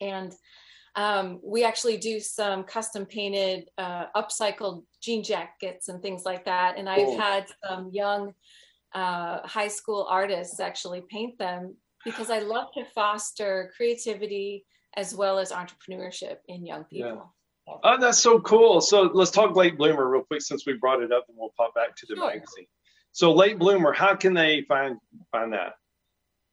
[0.00, 0.34] and
[0.96, 6.78] um, we actually do some custom painted, uh, upcycled jean jackets and things like that.
[6.78, 7.20] And I've cool.
[7.20, 8.32] had some young
[8.94, 11.76] uh, high school artists actually paint them
[12.06, 14.64] because I love to foster creativity
[14.96, 17.34] as well as entrepreneurship in young people.
[17.68, 17.74] Yeah.
[17.82, 18.80] Oh, that's so cool.
[18.80, 21.74] So let's talk late bloomer real quick since we brought it up, and we'll pop
[21.74, 22.26] back to the sure.
[22.26, 22.66] magazine.
[23.10, 24.98] So late bloomer, how can they find
[25.32, 25.72] find that?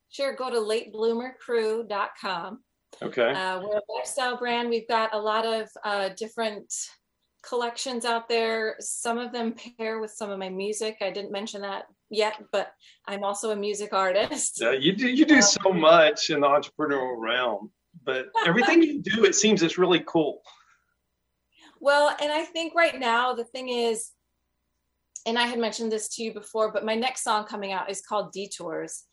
[0.10, 2.64] Sure, go to latebloomercrew.com.
[3.02, 3.32] Okay.
[3.32, 4.70] Uh, we're a lifestyle brand.
[4.70, 6.72] We've got a lot of uh, different
[7.44, 8.76] collections out there.
[8.80, 10.98] Some of them pair with some of my music.
[11.02, 12.72] I didn't mention that yet, but
[13.08, 14.60] I'm also a music artist.
[14.62, 17.72] Yeah, you do you do so much in the entrepreneurial realm,
[18.04, 20.42] but everything you do, it seems it's really cool.
[21.80, 24.12] Well, and I think right now the thing is,
[25.26, 28.02] and I had mentioned this to you before, but my next song coming out is
[28.02, 29.04] called Detours.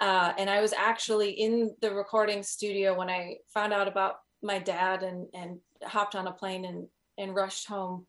[0.00, 4.58] Uh, and I was actually in the recording studio when I found out about my
[4.58, 6.86] dad and, and hopped on a plane and,
[7.18, 8.06] and rushed home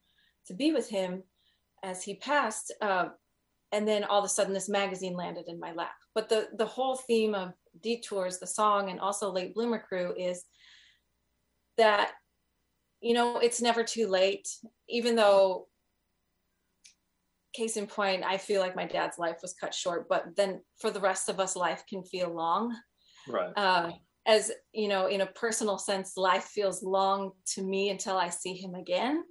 [0.47, 1.23] to be with him
[1.83, 2.73] as he passed.
[2.81, 3.09] Uh,
[3.73, 5.91] and then all of a sudden this magazine landed in my lap.
[6.15, 10.45] But the, the whole theme of Detours, the song, and also Late Bloomer Crew is
[11.77, 12.11] that
[13.03, 14.47] you know, it's never too late,
[14.87, 15.67] even though
[17.53, 20.89] case in point, I feel like my dad's life was cut short, but then for
[20.89, 22.75] the rest of us, life can feel long.
[23.27, 23.51] Right.
[23.55, 23.91] Uh,
[24.25, 28.53] as you know, in a personal sense, life feels long to me until I see
[28.53, 29.23] him again.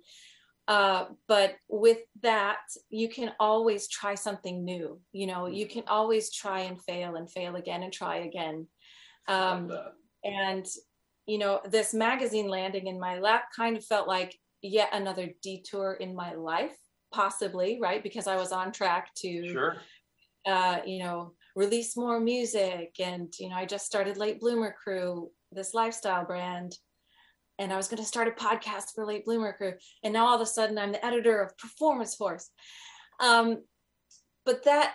[0.69, 5.01] Uh, but with that, you can always try something new.
[5.13, 8.67] You know, you can always try and fail and fail again and try again.
[9.29, 9.73] Um,
[10.25, 10.67] and
[11.27, 15.95] you know, this magazine landing in my lap kind of felt like yet another detour
[15.95, 16.77] in my life,
[17.13, 18.03] possibly, right?
[18.03, 19.77] Because I was on track to, sure.
[20.47, 22.97] uh, you know, release more music.
[22.99, 26.77] And, you know, I just started Late Bloomer Crew, this lifestyle brand.
[27.63, 29.75] And I was going to start a podcast for Late Bloomer Crew.
[30.03, 32.51] And now all of a sudden I'm the editor of Performance Horse.
[33.21, 33.63] Um,
[34.45, 34.95] but that,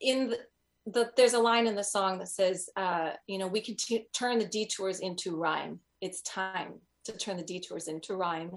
[0.00, 0.38] in the,
[0.86, 4.08] the, there's a line in the song that says, uh, you know, we can t-
[4.12, 5.78] turn the detours into rhyme.
[6.00, 8.50] It's time to turn the detours into rhyme.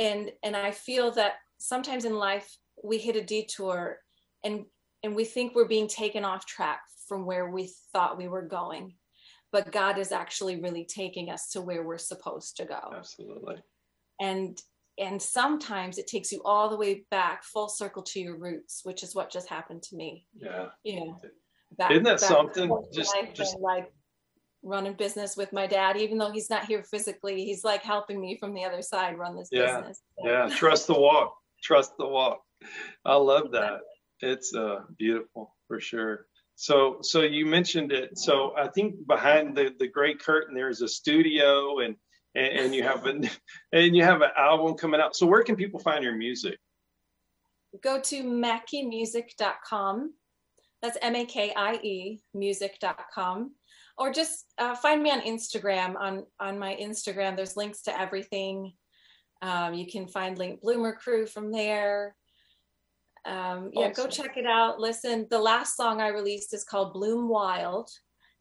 [0.00, 3.98] And and I feel that sometimes in life we hit a detour
[4.42, 4.64] and
[5.04, 8.94] and we think we're being taken off track from where we thought we were going.
[9.52, 12.92] But God is actually really taking us to where we're supposed to go.
[12.96, 13.56] Absolutely.
[14.20, 14.60] And
[14.98, 19.02] and sometimes it takes you all the way back full circle to your roots which
[19.02, 20.26] is what just happened to me.
[20.34, 20.66] Yeah.
[20.84, 21.20] You know
[21.76, 22.70] back, isn't that something?
[22.92, 23.90] just just like
[24.62, 28.36] running business with my dad even though he's not here physically he's like helping me
[28.36, 30.02] from the other side run this yeah, business.
[30.18, 30.28] So.
[30.28, 30.48] yeah.
[30.54, 31.34] Trust the walk.
[31.62, 32.42] Trust the walk.
[33.04, 33.80] I love that.
[34.20, 36.26] It's uh beautiful for sure
[36.60, 40.88] so so you mentioned it so i think behind the the gray curtain there's a
[40.88, 41.96] studio and
[42.34, 43.28] and, and you have an
[43.72, 46.58] and you have an album coming out so where can people find your music
[47.82, 50.12] go to makiemusic.com
[50.82, 53.52] that's M A K I E music.com.
[53.98, 55.94] Or just uh, find me on Instagram.
[55.96, 58.72] On, on my Instagram, there's links to everything.
[59.42, 62.16] Um, you can find Late Bloomer Crew from there.
[63.24, 64.04] Um, yeah, awesome.
[64.04, 64.80] go check it out.
[64.80, 67.90] Listen, the last song I released is called Bloom Wild,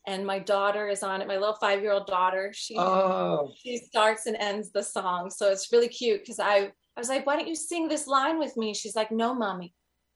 [0.07, 1.27] and my daughter is on it.
[1.27, 2.51] My little five year old daughter.
[2.53, 3.51] She oh.
[3.61, 7.25] she starts and ends the song, so it's really cute because I I was like,
[7.25, 8.73] why don't you sing this line with me?
[8.73, 9.73] She's like, no, mommy,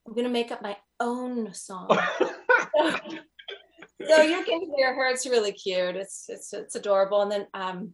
[0.07, 1.87] I'm gonna make up my own song.
[4.07, 5.07] so you can hear her.
[5.07, 5.95] It's really cute.
[5.95, 7.21] It's it's it's adorable.
[7.21, 7.91] And then um,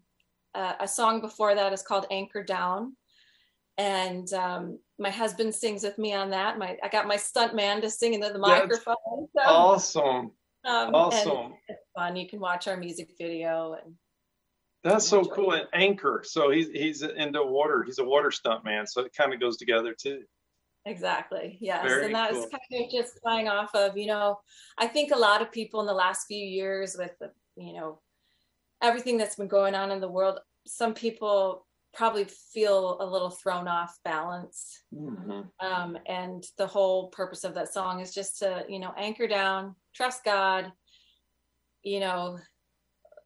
[0.56, 2.96] uh, a song before that is called Anchor Down,
[3.78, 6.58] and um, my husband sings with me on that.
[6.58, 8.96] My I got my stunt man to sing into the microphone.
[9.36, 10.32] So, awesome.
[10.66, 11.54] Um, awesome.
[11.68, 12.16] It's fun.
[12.16, 13.96] You can watch our music video and.
[14.82, 15.52] That's so cool.
[15.52, 16.24] And Anchor.
[16.26, 17.84] So he's he's into water.
[17.84, 18.88] He's a water stunt man.
[18.88, 20.22] So it kind of goes together too.
[20.86, 21.58] Exactly.
[21.60, 21.84] Yes.
[21.84, 22.50] Very and that's cool.
[22.72, 24.40] kind of just flying off of, you know,
[24.78, 28.00] I think a lot of people in the last few years with the, you know,
[28.82, 33.68] everything that's been going on in the world, some people probably feel a little thrown
[33.68, 34.82] off balance.
[34.94, 35.42] Mm-hmm.
[35.66, 39.76] Um, and the whole purpose of that song is just to, you know, anchor down,
[39.94, 40.72] trust God,
[41.84, 42.40] you know,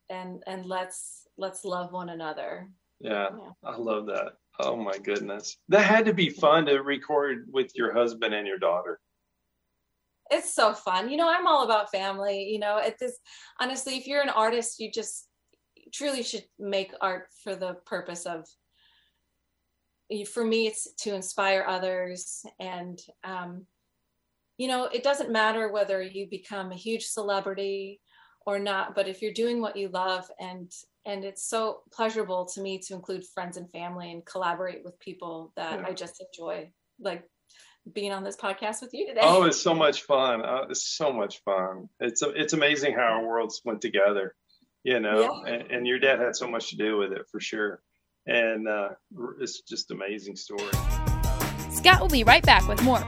[0.09, 2.69] and and let's let's love one another.
[2.99, 3.51] Yeah, yeah.
[3.63, 4.33] I love that.
[4.59, 5.57] Oh my goodness.
[5.69, 8.99] That had to be fun to record with your husband and your daughter.
[10.31, 11.09] It's so fun.
[11.09, 12.49] You know, I'm all about family.
[12.49, 13.19] You know, it is
[13.59, 15.27] honestly, if you're an artist, you just
[15.93, 18.45] truly should make art for the purpose of
[20.31, 23.65] for me it's to inspire others and um,
[24.57, 27.99] you know it doesn't matter whether you become a huge celebrity
[28.45, 30.71] or not but if you're doing what you love and
[31.05, 35.51] and it's so pleasurable to me to include friends and family and collaborate with people
[35.55, 35.85] that yeah.
[35.87, 37.29] I just enjoy, like
[37.91, 39.21] being on this podcast with you today.
[39.23, 40.43] Oh, it's so much fun!
[40.43, 41.89] Uh, it's so much fun.
[41.99, 44.35] It's it's amazing how our worlds went together,
[44.83, 45.43] you know.
[45.45, 45.53] Yeah.
[45.53, 47.81] And, and, your dad had so much to do with it for sure.
[48.25, 48.89] and uh,
[49.39, 50.71] it's just amazing story.
[51.71, 53.03] Scott will be right back with more.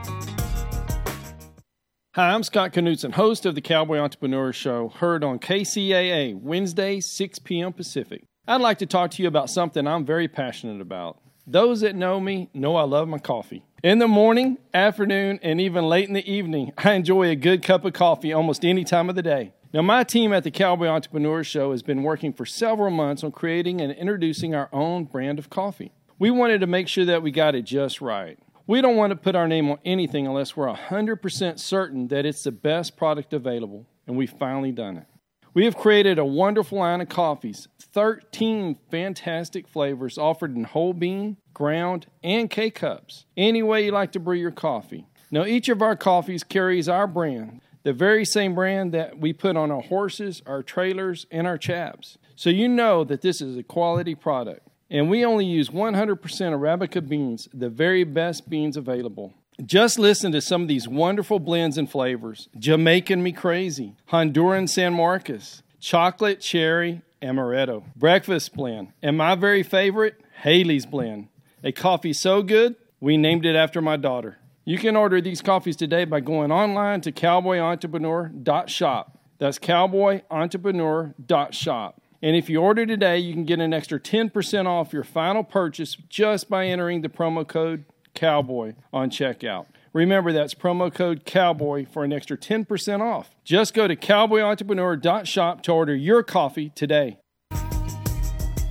[2.16, 7.40] Hi, I'm Scott Knudsen, host of the Cowboy Entrepreneur Show, heard on KCAA Wednesday, 6
[7.40, 7.74] p.m.
[7.74, 8.24] Pacific.
[8.48, 11.20] I'd like to talk to you about something I'm very passionate about.
[11.46, 13.66] Those that know me know I love my coffee.
[13.84, 17.84] In the morning, afternoon, and even late in the evening, I enjoy a good cup
[17.84, 19.54] of coffee almost any time of the day.
[19.76, 23.34] Now, my team at the Cowboy Entrepreneur Show has been working for several months on
[23.34, 25.92] creating and introducing our own brand of coffee.
[26.18, 28.40] We wanted to make sure that we got it just right.
[28.68, 32.44] We don't want to put our name on anything unless we're 100% certain that it's
[32.44, 35.08] the best product available, and we've finally done it.
[35.54, 41.36] We have created a wonderful line of coffees, 13 fantastic flavors offered in whole bean,
[41.54, 43.26] ground, and K cups.
[43.36, 45.06] Any way you like to brew your coffee.
[45.32, 49.56] Now, each of our coffees carries our brand, the very same brand that we put
[49.56, 52.18] on our horses, our trailers, and our chaps.
[52.36, 54.68] So you know that this is a quality product.
[54.90, 59.36] And we only use 100% Arabica beans, the very best beans available.
[59.64, 64.96] Just listen to some of these wonderful blends and flavors Jamaican Me Crazy, Honduran San
[64.96, 71.28] Marcos, Chocolate Cherry Amaretto, Breakfast Blend, and my very favorite, Haley's Blend.
[71.64, 74.40] A coffee so good, we named it after my daughter.
[74.68, 79.20] You can order these coffees today by going online to cowboyentrepreneur.shop.
[79.38, 82.02] That's cowboyentrepreneur.shop.
[82.24, 85.96] And if you order today, you can get an extra 10% off your final purchase
[86.10, 87.86] just by entering the promo code
[88.16, 89.68] COWBOY on checkout.
[89.94, 93.36] Remember, that's promo code COWBOY for an extra 10% off.
[93.44, 97.20] Just go to cowboyentrepreneur.shop to order your coffee today.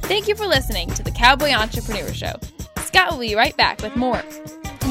[0.03, 2.33] Thank you for listening to the Cowboy Entrepreneur Show.
[2.79, 4.21] Scott will be right back with more.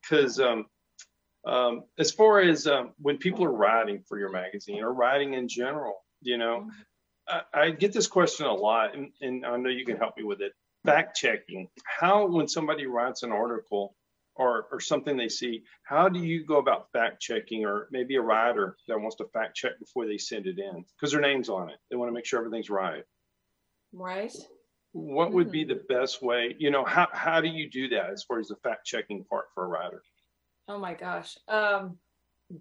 [0.00, 0.64] because uh, um,
[1.46, 5.48] um, as far as um, when people are writing for your magazine or writing in
[5.48, 6.70] general, you know,
[7.28, 10.24] I, I get this question a lot, and, and I know you can help me
[10.24, 10.52] with it.
[10.86, 11.68] Fact checking.
[11.84, 13.94] How when somebody writes an article
[14.34, 18.22] or or something they see, how do you go about fact checking, or maybe a
[18.22, 20.84] writer that wants to fact check before they send it in?
[20.96, 21.76] Because their name's on it.
[21.90, 23.04] They want to make sure everything's right.
[23.92, 24.32] Right.
[24.92, 28.24] What would be the best way you know how, how do you do that as
[28.24, 30.02] far as the fact checking part for a writer?
[30.68, 31.98] Oh my gosh um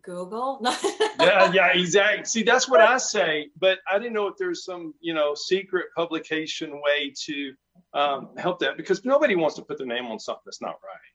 [0.04, 0.62] google?
[1.20, 4.94] Yeah yeah exactly see that's what i say but i didn't know if there's some
[5.02, 7.54] you know secret publication way to
[7.94, 11.10] um, help that because nobody wants to put their name on something that's not right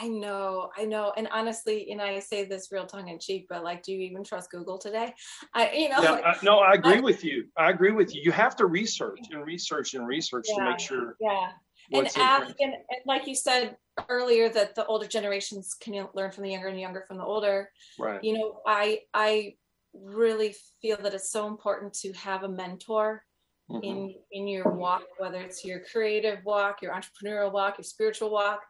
[0.00, 3.64] I know, I know, and honestly, and I say this real tongue in cheek, but
[3.64, 5.12] like, do you even trust Google today?
[5.54, 7.46] I, you know, yeah, like, I, no, I agree I, with you.
[7.56, 8.22] I agree with you.
[8.24, 11.16] You have to research and research and research yeah, to make sure.
[11.20, 11.50] Yeah,
[11.92, 13.76] and ask, and, and like you said
[14.08, 17.70] earlier, that the older generations can learn from the younger, and younger from the older.
[17.98, 18.22] Right.
[18.22, 19.54] You know, I, I
[19.92, 23.24] really feel that it's so important to have a mentor
[23.70, 23.84] Mm-hmm.
[23.84, 28.62] in in your walk whether it's your creative walk your entrepreneurial walk your spiritual walk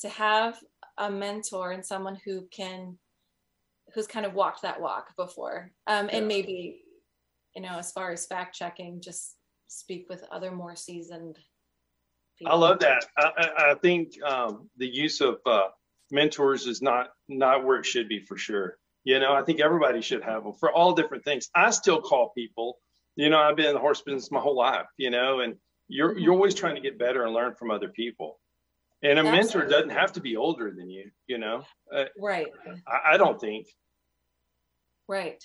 [0.00, 0.58] to have
[0.98, 2.98] a mentor and someone who can
[3.94, 5.70] who's kind of walked that walk before.
[5.86, 6.82] Um, and maybe
[7.54, 9.36] you know as far as fact checking just
[9.68, 11.38] speak with other more seasoned
[12.38, 12.52] people.
[12.52, 13.04] i love that.
[13.18, 15.68] I, I think um, the use of uh,
[16.10, 18.78] mentors is not not where it should be for sure.
[19.04, 21.48] You know i think everybody should have them for all different things.
[21.54, 22.78] I still call people
[23.16, 25.56] you know i've been in the horse business my whole life you know and
[25.88, 28.38] you're you're always trying to get better and learn from other people
[29.02, 29.38] and a Absolutely.
[29.38, 31.64] mentor doesn't have to be older than you, you know?
[31.92, 32.46] Uh, right.
[32.86, 33.66] I, I, don't think.
[35.08, 35.42] Right.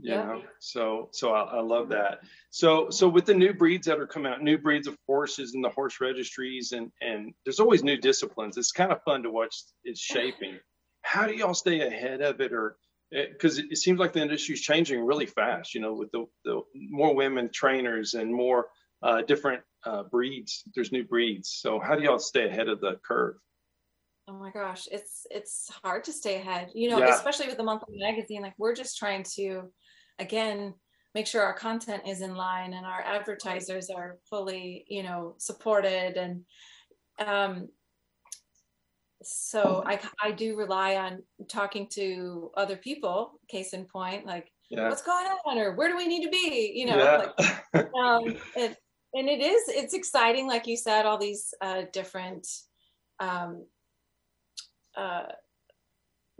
[0.00, 0.24] You yeah.
[0.24, 2.20] know, so so I, I, love that.
[2.50, 5.64] So so with the new breeds that are coming out, new breeds of horses and
[5.64, 8.56] the horse registries, and and there's always new disciplines.
[8.56, 10.58] It's kind of fun to watch it's shaping.
[11.02, 12.76] How do y'all stay ahead of it, or
[13.10, 15.74] because eh, it, it seems like the industry is changing really fast?
[15.74, 18.68] You know, with the, the more women trainers and more
[19.02, 20.62] uh, different uh, breeds.
[20.74, 21.48] There's new breeds.
[21.60, 23.36] So how do y'all stay ahead of the curve?
[24.28, 26.70] Oh my gosh, it's it's hard to stay ahead.
[26.74, 27.14] You know, yeah.
[27.14, 28.42] especially with the monthly magazine.
[28.42, 29.72] Like we're just trying to,
[30.18, 30.74] again,
[31.14, 36.16] make sure our content is in line and our advertisers are fully, you know, supported
[36.16, 36.44] and.
[37.18, 37.68] Um,
[39.22, 44.88] so I, I do rely on talking to other people case in point like yeah.
[44.88, 47.26] what's going on or where do we need to be you know yeah.
[47.74, 48.78] like, um, it,
[49.14, 52.46] and it is it's exciting like you said all these uh, different
[53.20, 53.64] um,
[54.96, 55.26] uh,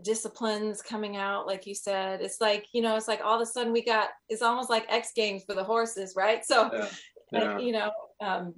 [0.03, 3.47] disciplines coming out like you said it's like you know it's like all of a
[3.47, 6.89] sudden we got it's almost like x games for the horses right so yeah.
[7.33, 7.59] Yeah.
[7.59, 8.55] you know um,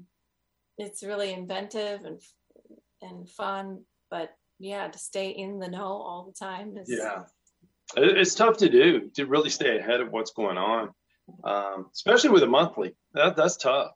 [0.79, 2.19] it's really inventive and
[3.03, 3.81] and fun
[4.13, 4.31] but
[4.63, 6.77] yeah, to stay in the know all the time.
[6.77, 7.25] Is, yeah,
[7.97, 10.91] it's tough to do to really stay ahead of what's going on,
[11.45, 12.95] um, especially with a monthly.
[13.15, 13.91] That that's tough,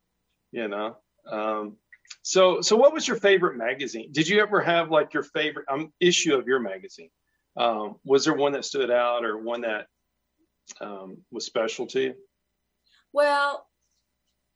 [0.53, 0.97] you know.
[1.31, 1.77] Um,
[2.23, 4.11] so so what was your favorite magazine?
[4.13, 7.11] Did you ever have like your favorite um, issue of your magazine?
[7.57, 9.87] Um, was there one that stood out or one that
[10.81, 12.15] um, was special to you?
[13.13, 13.67] Well,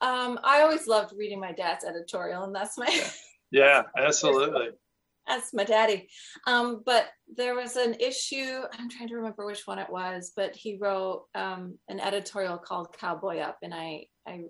[0.01, 3.05] um, I always loved reading my dad's editorial, and that's my
[3.51, 4.71] yeah, absolutely.
[5.27, 6.09] that's my daddy.
[6.47, 8.63] Um, but there was an issue.
[8.73, 12.97] I'm trying to remember which one it was, but he wrote um, an editorial called
[12.99, 14.45] "Cowboy Up," and I I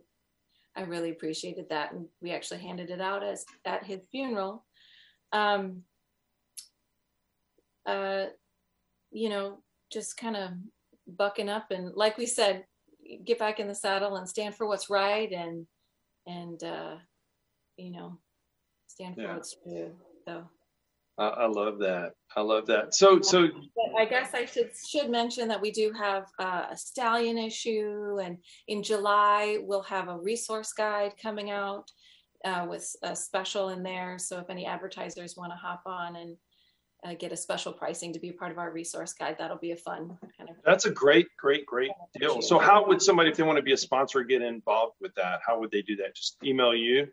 [0.80, 4.64] I really appreciated that, and we actually handed it out as at his funeral.
[5.32, 5.82] Um,
[7.84, 8.26] uh,
[9.10, 9.58] you know,
[9.92, 10.50] just kind of
[11.06, 12.64] bucking up and, like we said,
[13.24, 15.66] get back in the saddle and stand for what's right, and
[16.26, 16.96] and uh,
[17.76, 18.18] you know,
[18.86, 19.34] stand for yeah.
[19.34, 19.92] what's true.
[20.26, 20.48] So.
[21.24, 22.12] I love that.
[22.36, 22.94] I love that.
[22.94, 23.48] So, so
[23.98, 28.38] I guess I should should mention that we do have uh, a stallion issue, and
[28.68, 31.90] in July we'll have a resource guide coming out
[32.44, 34.18] uh, with a special in there.
[34.18, 36.36] So, if any advertisers want to hop on and
[37.04, 39.72] uh, get a special pricing to be a part of our resource guide, that'll be
[39.72, 40.56] a fun kind of.
[40.64, 42.40] That's a great, great, great deal.
[42.40, 45.40] So, how would somebody, if they want to be a sponsor, get involved with that?
[45.46, 46.14] How would they do that?
[46.14, 47.08] Just email you.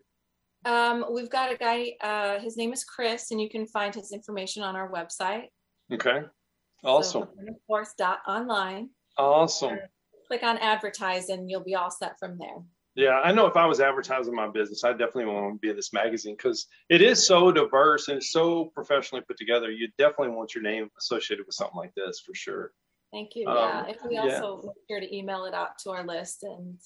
[0.64, 4.12] Um, we've got a guy, uh, his name is Chris, and you can find his
[4.12, 5.46] information on our website.
[5.92, 6.22] Okay.
[6.84, 7.28] Awesome.
[7.68, 8.90] So, online.
[9.16, 9.78] Awesome.
[10.26, 12.62] Click on advertise and you'll be all set from there.
[12.94, 15.76] Yeah, I know if I was advertising my business, I definitely want to be in
[15.76, 19.70] this magazine because it is so diverse and it's so professionally put together.
[19.70, 22.72] You definitely want your name associated with something like this for sure.
[23.12, 23.46] Thank you.
[23.46, 24.66] Um, yeah, if we also yeah.
[24.66, 26.76] make sure to email it out to our list and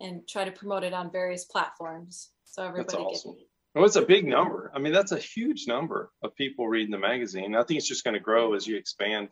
[0.00, 2.30] and try to promote it on various platforms.
[2.52, 3.32] So everybody that's awesome.
[3.32, 3.44] gets
[3.74, 4.70] well, it's a big number.
[4.74, 7.54] I mean, that's a huge number of people reading the magazine.
[7.54, 9.28] I think it's just going to grow as you expand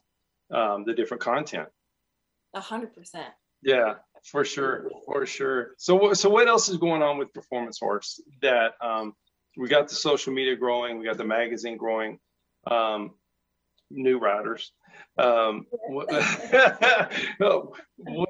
[0.51, 1.69] um, the different content.
[2.55, 3.29] A hundred percent.
[3.63, 5.73] Yeah, for sure, for sure.
[5.77, 8.19] So, so what else is going on with Performance Horse?
[8.41, 9.13] That um,
[9.59, 12.19] we got the social media growing, we got the magazine growing,
[12.67, 13.11] um,
[13.91, 14.73] new riders.
[15.19, 16.09] Um, what,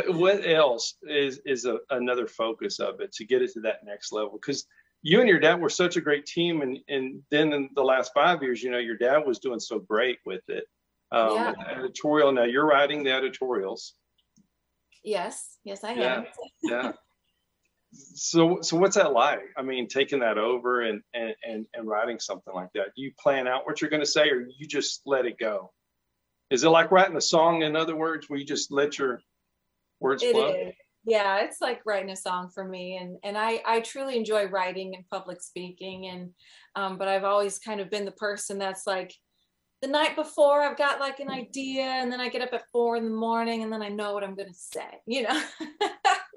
[0.08, 4.12] what, else is is a, another focus of it to get it to that next
[4.12, 4.32] level?
[4.32, 4.66] Because
[5.02, 8.12] you and your dad were such a great team, and and then in the last
[8.14, 10.64] five years, you know, your dad was doing so great with it.
[11.12, 11.50] Um, yeah.
[11.50, 12.32] with editorial.
[12.32, 13.94] Now you're writing the editorials.
[15.02, 16.16] Yes, yes, I yeah.
[16.16, 16.24] am.
[16.62, 16.92] yeah.
[17.92, 19.40] So, so what's that like?
[19.56, 22.88] I mean, taking that over and, and and and writing something like that.
[22.94, 25.72] Do you plan out what you're going to say, or you just let it go?
[26.50, 27.62] Is it like writing a song?
[27.62, 29.20] In other words, where you just let your
[29.98, 30.50] words it flow?
[30.50, 30.74] Is
[31.04, 34.94] yeah it's like writing a song for me and and i i truly enjoy writing
[34.94, 36.30] and public speaking and
[36.76, 39.14] um, but i've always kind of been the person that's like
[39.80, 42.96] the night before i've got like an idea and then i get up at four
[42.96, 45.42] in the morning and then i know what i'm going to say you know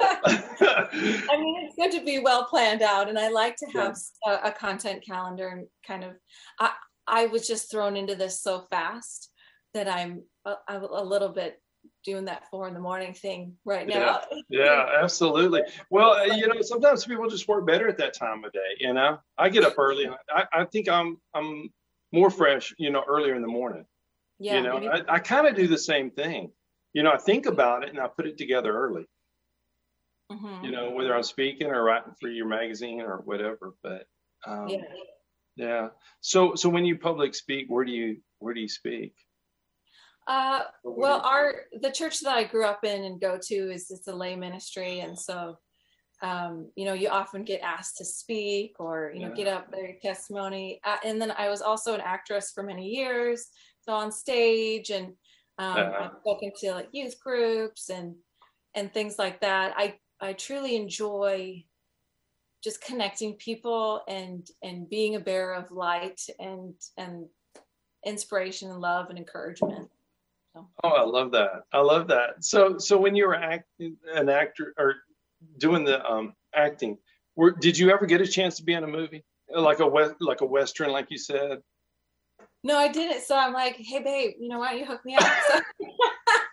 [0.02, 4.40] i mean it's good to be well planned out and i like to have yeah.
[4.44, 6.14] a, a, content calendar and kind of
[6.60, 6.72] i
[7.06, 9.30] i was just thrown into this so fast
[9.74, 11.62] that i'm a, a little bit
[12.04, 14.22] doing that four in the morning thing right now.
[14.50, 15.62] Yeah, yeah absolutely.
[15.90, 18.60] Well, uh, you know, sometimes people just work better at that time of day.
[18.80, 20.10] You know, I get up early.
[20.30, 21.70] I, I think I'm I'm
[22.12, 22.74] more fresh.
[22.78, 23.86] You know, earlier in the morning.
[24.40, 24.58] Yeah.
[24.58, 26.52] You know, I, I kind of do the same thing.
[26.94, 29.06] You know, I think about it and I put it together early.
[30.32, 30.66] Mm-hmm.
[30.66, 33.74] You know, whether I'm speaking or writing for your magazine or whatever.
[33.82, 34.06] But
[34.46, 34.82] um, yeah.
[35.56, 35.88] Yeah.
[36.22, 39.14] So so when you public speak, where do you where do you speak?
[40.28, 44.08] Uh, well, our the church that I grew up in and go to is it's
[44.08, 45.58] a lay ministry, and so
[46.22, 49.36] um, you know you often get asked to speak or you know yeah.
[49.36, 50.80] get up their testimony.
[50.86, 53.48] Uh, and then I was also an actress for many years,
[53.82, 55.08] so on stage, and
[55.58, 56.00] um, uh-huh.
[56.00, 58.16] I've spoken to like youth groups and
[58.76, 59.74] and things like that.
[59.76, 61.66] I I truly enjoy
[62.64, 67.26] just connecting people and and being a bearer of light and and
[68.06, 69.90] inspiration and love and encouragement.
[70.54, 70.68] So.
[70.84, 71.64] Oh, I love that.
[71.72, 72.44] I love that.
[72.44, 74.96] So, so when you were acting, an actor or
[75.58, 76.98] doing the um, acting,
[77.36, 79.24] were, did you ever get a chance to be in a movie
[79.54, 81.60] like a west, like a western, like you said?
[82.64, 83.24] No, I didn't.
[83.24, 85.26] So I'm like, hey, babe, you know why don't you hook me up?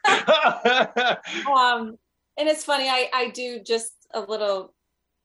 [0.06, 1.96] So, um,
[2.36, 2.88] and it's funny.
[2.88, 4.74] I I do just a little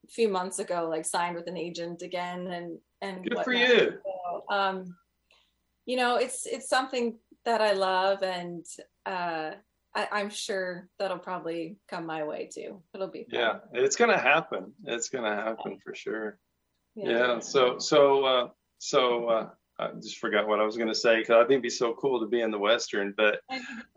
[0.09, 3.45] few months ago, like signed with an agent again, and and good whatnot.
[3.45, 3.93] for you.
[4.03, 4.95] So, um,
[5.85, 8.65] you know, it's it's something that I love, and
[9.05, 9.51] uh,
[9.95, 12.81] I, am sure that'll probably come my way too.
[12.93, 13.39] It'll be fun.
[13.39, 14.73] yeah, it's gonna happen.
[14.83, 16.37] It's gonna happen for sure.
[16.95, 17.09] Yeah.
[17.09, 17.39] yeah.
[17.39, 18.47] So so uh,
[18.79, 21.69] so uh, I just forgot what I was to say because I think it'd be
[21.69, 23.13] so cool to be in the Western.
[23.15, 23.39] But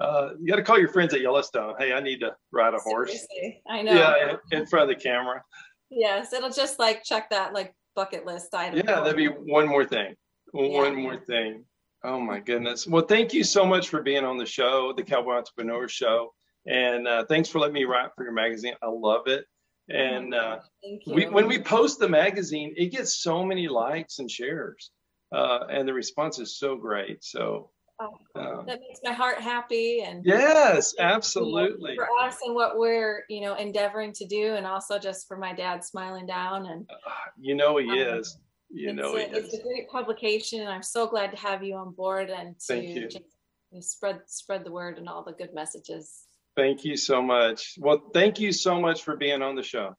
[0.00, 1.74] uh, you got to call your friends at Yellowstone.
[1.78, 3.10] Hey, I need to ride a horse.
[3.10, 3.92] Seriously, I know.
[3.92, 5.42] Yeah, in, in front of the camera.
[5.90, 8.82] Yes, it'll just like check that like bucket list item.
[8.86, 10.14] Yeah, that'd be one more thing.
[10.52, 11.02] One Yeah.
[11.02, 11.64] more thing.
[12.04, 12.86] Oh my goodness.
[12.86, 16.32] Well, thank you so much for being on the show, the Cowboy Entrepreneur Show,
[16.66, 18.74] and uh, thanks for letting me write for your magazine.
[18.82, 19.44] I love it.
[19.88, 20.58] And uh,
[21.06, 24.90] we, when we post the magazine, it gets so many likes and shares,
[25.34, 27.24] uh, and the response is so great.
[27.24, 27.70] So,
[28.00, 31.96] Oh, uh, that makes my heart happy and yes, you know, absolutely.
[31.96, 35.52] for us and what we're you know endeavoring to do and also just for my
[35.52, 36.88] dad smiling down and
[37.36, 38.38] You know he Um, is.
[38.70, 39.60] You it's, know a, it's is.
[39.60, 42.88] a great publication and i'm so glad to have you on board and to Thank
[42.90, 43.08] you.
[43.08, 43.24] just
[43.70, 46.24] you spread spread the word and all the good messages
[46.56, 47.74] Thank you so much.
[47.78, 49.94] Well, thank you so much for being on the show.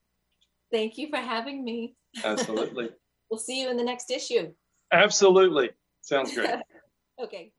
[0.70, 2.90] thank you for having me Absolutely.
[3.30, 4.52] we'll see you in the next issue
[4.92, 5.70] Absolutely.
[6.02, 6.50] Sounds great.
[7.22, 7.52] okay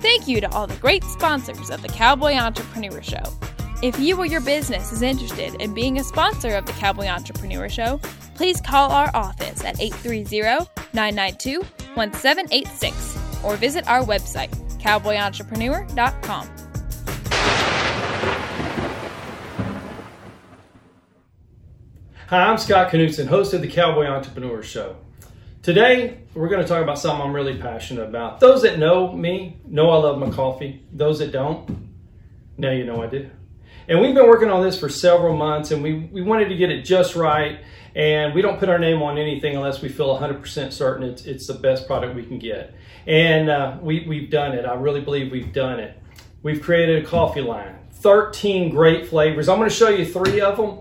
[0.00, 3.22] Thank you to all the great sponsors of the Cowboy Entrepreneur Show.
[3.84, 7.68] If you or your business is interested in being a sponsor of the Cowboy Entrepreneur
[7.68, 8.00] Show,
[8.34, 11.60] please call our office at 830 992
[11.92, 14.48] 1786 or visit our website,
[14.80, 16.48] cowboyentrepreneur.com.
[22.28, 24.96] Hi, I'm Scott Knudsen, host of the Cowboy Entrepreneur Show.
[25.62, 28.40] Today, we're going to talk about something I'm really passionate about.
[28.40, 30.82] Those that know me know I love my coffee.
[30.90, 31.90] Those that don't,
[32.56, 33.28] now you know I do.
[33.86, 36.70] And we've been working on this for several months, and we, we wanted to get
[36.70, 37.60] it just right.
[37.94, 41.46] And we don't put our name on anything unless we feel 100% certain it's, it's
[41.46, 42.74] the best product we can get.
[43.06, 44.64] And uh, we, we've done it.
[44.64, 46.00] I really believe we've done it.
[46.42, 49.48] We've created a coffee line, 13 great flavors.
[49.48, 50.80] I'm going to show you three of them.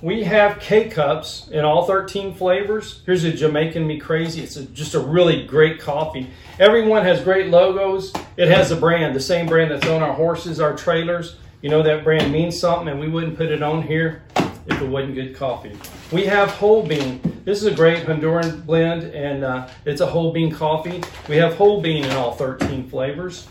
[0.00, 3.02] We have K cups in all 13 flavors.
[3.06, 4.42] Here's a Jamaican Me Crazy.
[4.42, 6.28] It's a, just a really great coffee.
[6.58, 8.12] Everyone has great logos.
[8.36, 11.36] It has a brand, the same brand that's on our horses, our trailers.
[11.62, 14.24] You know that brand means something, and we wouldn't put it on here
[14.66, 15.78] if it wasn't good coffee.
[16.10, 17.20] We have whole bean.
[17.44, 21.00] This is a great Honduran blend, and uh, it's a whole bean coffee.
[21.28, 23.46] We have whole bean in all 13 flavors.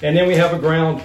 [0.00, 1.02] And then we have a ground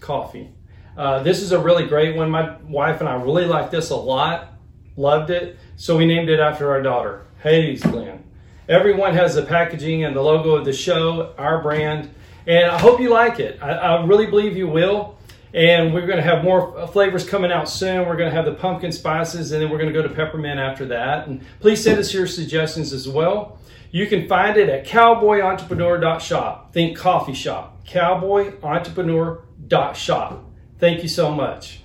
[0.00, 0.50] coffee.
[0.98, 2.28] Uh, this is a really great one.
[2.28, 4.52] My wife and I really like this a lot,
[4.98, 5.58] loved it.
[5.76, 8.22] So we named it after our daughter, Haley's Blend.
[8.68, 12.10] Everyone has the packaging and the logo of the show, our brand,
[12.46, 13.62] and I hope you like it.
[13.62, 15.15] I, I really believe you will.
[15.56, 18.06] And we're going to have more uh, flavors coming out soon.
[18.06, 20.60] We're going to have the pumpkin spices, and then we're going to go to peppermint
[20.60, 21.26] after that.
[21.26, 23.58] And please send us your suggestions as well.
[23.90, 26.74] You can find it at cowboyentrepreneur.shop.
[26.74, 27.86] Think coffee shop.
[27.86, 30.44] Cowboyentrepreneur.shop.
[30.78, 31.80] Thank you so much.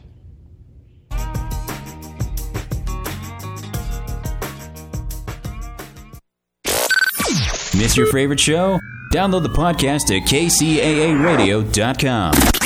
[7.74, 8.82] Miss your favorite show?
[9.14, 12.61] Download the podcast at kcaaradio.com.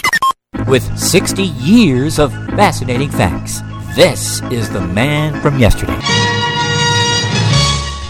[0.67, 3.61] With 60 years of fascinating facts,
[3.95, 5.99] this is the man from yesterday.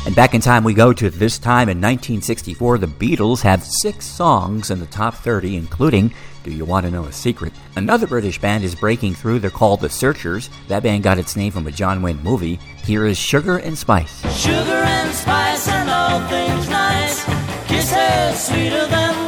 [0.06, 2.78] And back in time, we go to this time in 1964.
[2.78, 7.04] The Beatles have six songs in the top 30, including Do You Want to Know
[7.04, 7.52] a Secret?
[7.76, 9.40] Another British band is breaking through.
[9.40, 10.50] They're called The Searchers.
[10.70, 12.56] That band got its name from a John Wayne movie.
[12.86, 14.22] Here is Sugar and Spice.
[14.34, 17.26] Sugar and spice and all things nice.
[17.68, 19.25] Kisses sweeter than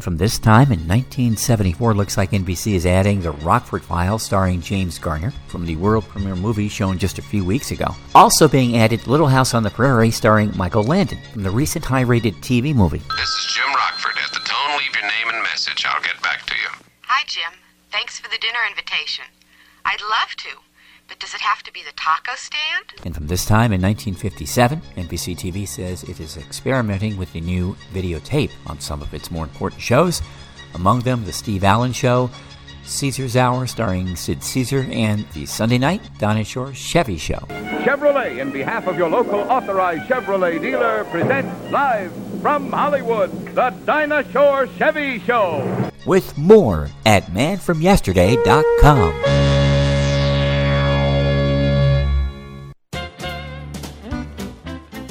[0.00, 4.62] And from this time in 1974, looks like NBC is adding The Rockford Files starring
[4.62, 7.94] James Garner from the world premiere movie shown just a few weeks ago.
[8.14, 12.00] Also being added Little House on the Prairie starring Michael Landon from the recent high
[12.00, 13.02] rated TV movie.
[13.18, 14.16] This is Jim Rockford.
[14.24, 15.84] At the tone, leave your name and message.
[15.84, 16.86] I'll get back to you.
[17.02, 17.52] Hi, Jim.
[17.92, 19.26] Thanks for the dinner invitation.
[19.84, 20.48] I'd love to,
[21.10, 22.84] but does it have to be the taco stand?
[23.04, 27.74] And from this time in 1957, NBC TV says it is experimenting with the new
[27.92, 30.22] videotape on some of its more important shows,
[30.72, 32.30] among them The Steve Allen Show,
[32.84, 37.44] Caesar's Hour starring Sid Caesar, and the Sunday night Dinah Shore Chevy Show.
[37.84, 44.30] Chevrolet, in behalf of your local authorized Chevrolet dealer, presents live from Hollywood the Dinah
[44.30, 45.90] Shore Chevy Show.
[46.06, 49.49] With more at manfromyesterday.com.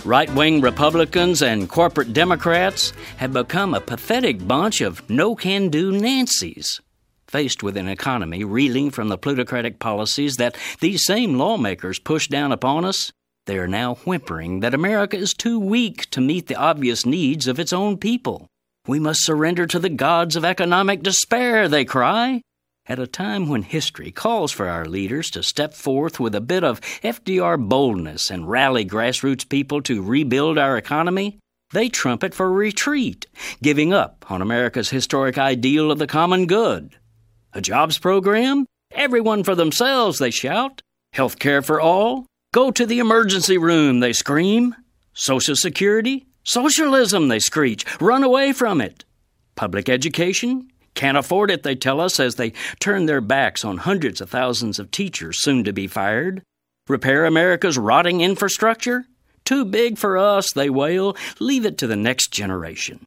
[0.10, 5.92] Right wing Republicans and corporate Democrats have become a pathetic bunch of no can do
[5.92, 6.82] Nancy's.
[7.28, 12.52] Faced with an economy reeling from the plutocratic policies that these same lawmakers push down
[12.52, 13.12] upon us,
[13.46, 17.60] they are now whimpering that America is too weak to meet the obvious needs of
[17.60, 18.48] its own people.
[18.88, 22.42] We must surrender to the gods of economic despair, they cry.
[22.90, 26.64] At a time when history calls for our leaders to step forth with a bit
[26.64, 31.38] of FDR boldness and rally grassroots people to rebuild our economy,
[31.72, 33.28] they trumpet for retreat,
[33.62, 36.96] giving up on America's historic ideal of the common good.
[37.54, 38.66] A jobs program?
[38.92, 40.82] Everyone for themselves, they shout.
[41.14, 42.26] Health care for all?
[42.56, 44.76] Go to the emergency room, they scream.
[45.14, 46.26] Social Security?
[46.44, 47.86] Socialism, they screech.
[48.02, 49.06] Run away from it.
[49.56, 50.72] Public education?
[51.00, 54.80] Can't afford it, they tell us, as they turn their backs on hundreds of thousands
[54.80, 56.44] of teachers soon to be fired.
[56.90, 59.06] Repair America's rotting infrastructure?
[59.46, 61.16] Too big for us, they wail.
[61.40, 63.06] Leave it to the next generation.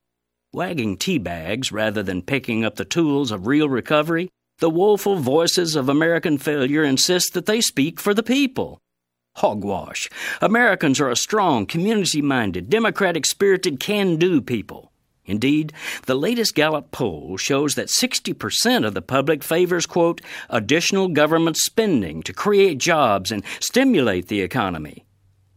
[0.55, 4.31] Wagging tea bags rather than picking up the tools of real recovery,
[4.61, 8.79] the woeful voices of American failure insist that they speak for the people.
[9.37, 10.09] Hogwash.
[10.41, 14.92] Americans are a strong, community minded, democratic spirited, can do people.
[15.33, 15.73] Indeed,
[16.05, 20.21] the latest Gallup poll shows that 60% of the public favors, quote,
[20.51, 25.07] additional government spending to create jobs and stimulate the economy.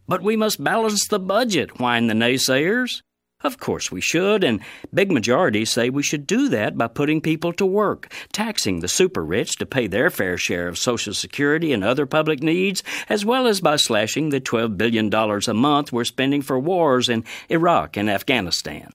[0.07, 3.01] But we must balance the budget, whine the naysayers.
[3.43, 4.61] Of course we should, and
[4.93, 9.26] big majorities say we should do that by putting people to work, taxing the super
[9.26, 13.45] rich to pay their fair share of Social Security and other public needs, as well
[13.45, 18.09] as by slashing the $12 billion a month we're spending for wars in Iraq and
[18.09, 18.89] Afghanistan.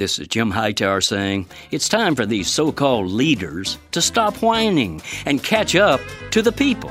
[0.00, 5.02] This is Jim Hightower saying it's time for these so called leaders to stop whining
[5.26, 6.90] and catch up to the people.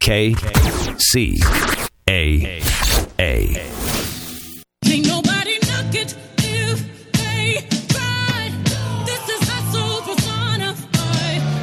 [0.00, 0.34] K
[0.98, 1.40] C
[2.10, 2.60] A
[3.18, 3.93] A.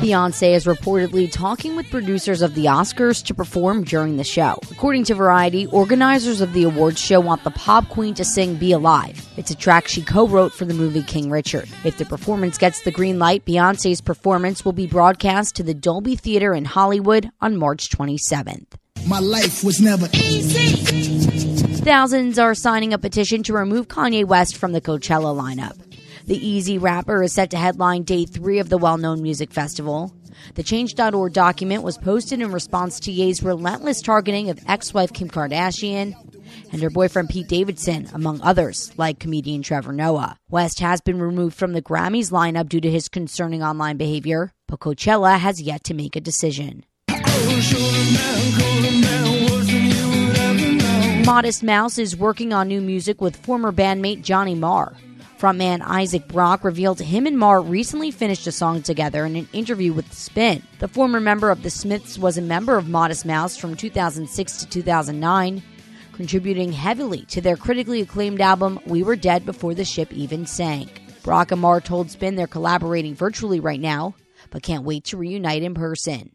[0.01, 4.59] Beyonce is reportedly talking with producers of the Oscars to perform during the show.
[4.71, 8.71] According to Variety, organizers of the awards show want the pop queen to sing Be
[8.71, 9.23] Alive.
[9.37, 11.69] It's a track she co wrote for the movie King Richard.
[11.83, 16.15] If the performance gets the green light, Beyonce's performance will be broadcast to the Dolby
[16.15, 18.73] Theater in Hollywood on March 27th.
[19.07, 20.77] My life was never easy.
[21.83, 25.77] Thousands are signing a petition to remove Kanye West from the Coachella lineup.
[26.25, 30.13] The Easy rapper is set to headline day three of the well known music festival.
[30.55, 35.29] The Change.org document was posted in response to Ye's relentless targeting of ex wife Kim
[35.29, 36.15] Kardashian
[36.71, 40.37] and her boyfriend Pete Davidson, among others, like comedian Trevor Noah.
[40.49, 44.79] West has been removed from the Grammys lineup due to his concerning online behavior, but
[44.79, 46.85] Coachella has yet to make a decision.
[51.25, 54.95] Modest Mouse is working on new music with former bandmate Johnny Marr.
[55.41, 59.91] Frontman Isaac Brock revealed him and Marr recently finished a song together in an interview
[59.91, 60.61] with Spin.
[60.77, 64.69] The former member of the Smiths was a member of Modest Mouse from 2006 to
[64.69, 65.63] 2009,
[66.13, 71.01] contributing heavily to their critically acclaimed album We Were Dead Before the Ship Even Sank.
[71.23, 74.13] Brock and Marr told Spin they're collaborating virtually right now,
[74.51, 76.33] but can't wait to reunite in person.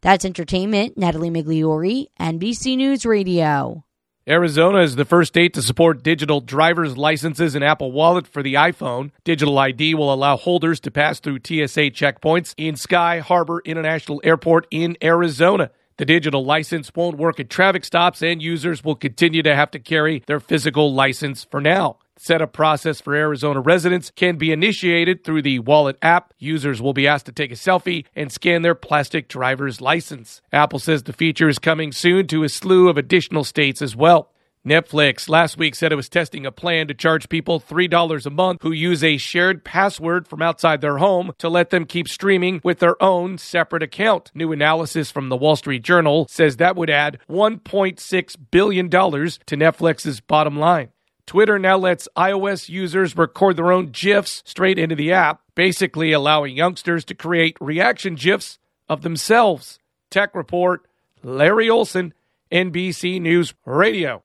[0.00, 0.96] That's entertainment.
[0.96, 3.83] Natalie Migliori, NBC News Radio.
[4.26, 8.54] Arizona is the first state to support digital driver's licenses and Apple Wallet for the
[8.54, 9.10] iPhone.
[9.22, 14.66] Digital ID will allow holders to pass through TSA checkpoints in Sky Harbor International Airport
[14.70, 15.70] in Arizona.
[15.98, 19.78] The digital license won't work at traffic stops, and users will continue to have to
[19.78, 21.98] carry their physical license for now.
[22.24, 26.32] Setup process for Arizona residents can be initiated through the Wallet app.
[26.38, 30.40] Users will be asked to take a selfie and scan their plastic driver's license.
[30.50, 34.30] Apple says the feature is coming soon to a slew of additional states as well.
[34.66, 38.62] Netflix last week said it was testing a plan to charge people $3 a month
[38.62, 42.78] who use a shared password from outside their home to let them keep streaming with
[42.78, 44.30] their own separate account.
[44.32, 50.20] New analysis from the Wall Street Journal says that would add $1.6 billion to Netflix's
[50.22, 50.88] bottom line.
[51.26, 56.56] Twitter now lets iOS users record their own GIFs straight into the app, basically allowing
[56.56, 58.58] youngsters to create reaction GIFs
[58.88, 59.78] of themselves.
[60.10, 60.86] Tech Report,
[61.22, 62.12] Larry Olson,
[62.52, 64.22] NBC News Radio.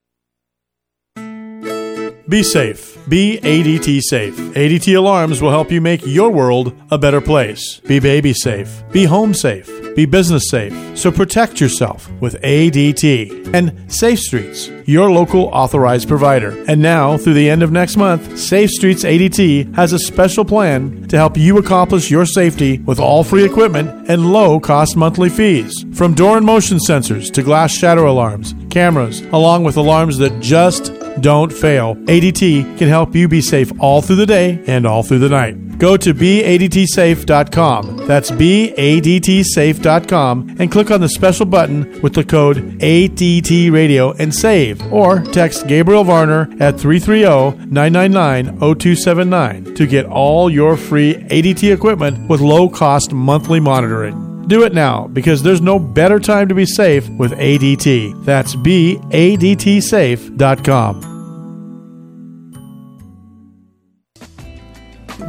[2.29, 2.95] Be safe.
[3.09, 4.35] Be ADT safe.
[4.53, 7.79] ADT alarms will help you make your world a better place.
[7.79, 8.83] Be baby safe.
[8.91, 9.67] Be home safe.
[9.95, 10.71] Be business safe.
[10.95, 13.51] So protect yourself with ADT.
[13.51, 16.51] And Safe Streets, your local authorized provider.
[16.67, 21.07] And now, through the end of next month, Safe Streets ADT has a special plan
[21.07, 25.83] to help you accomplish your safety with all free equipment and low cost monthly fees.
[25.95, 30.93] From door and motion sensors to glass shatter alarms, cameras, along with alarms that just
[31.21, 31.95] Don't fail.
[31.95, 35.79] ADT can help you be safe all through the day and all through the night.
[35.79, 38.05] Go to BADTSafe.com.
[38.05, 44.81] That's BADTSafe.com and click on the special button with the code ADT Radio and save.
[44.91, 52.27] Or text Gabriel Varner at 330 999 0279 to get all your free ADT equipment
[52.29, 54.25] with low cost monthly monitoring.
[54.49, 58.25] Do it now because there's no better time to be safe with ADT.
[58.25, 61.08] That's BADTSafe.com.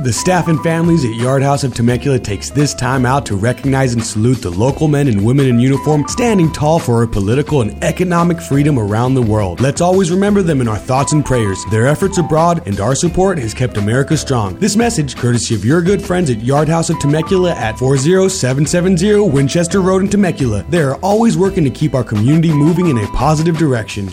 [0.02, 3.92] The staff and families at Yard House of Temecula takes this time out to recognize
[3.92, 7.84] and salute the local men and women in uniform standing tall for our political and
[7.84, 9.60] economic freedom around the world.
[9.60, 11.62] Let's always remember them in our thoughts and prayers.
[11.70, 14.56] Their efforts abroad and our support has kept America strong.
[14.56, 19.82] This message, courtesy of your good friends at Yard House of Temecula at 40770 Winchester
[19.82, 20.64] Road in Temecula.
[20.70, 24.08] They are always working to keep our community moving in a positive direction.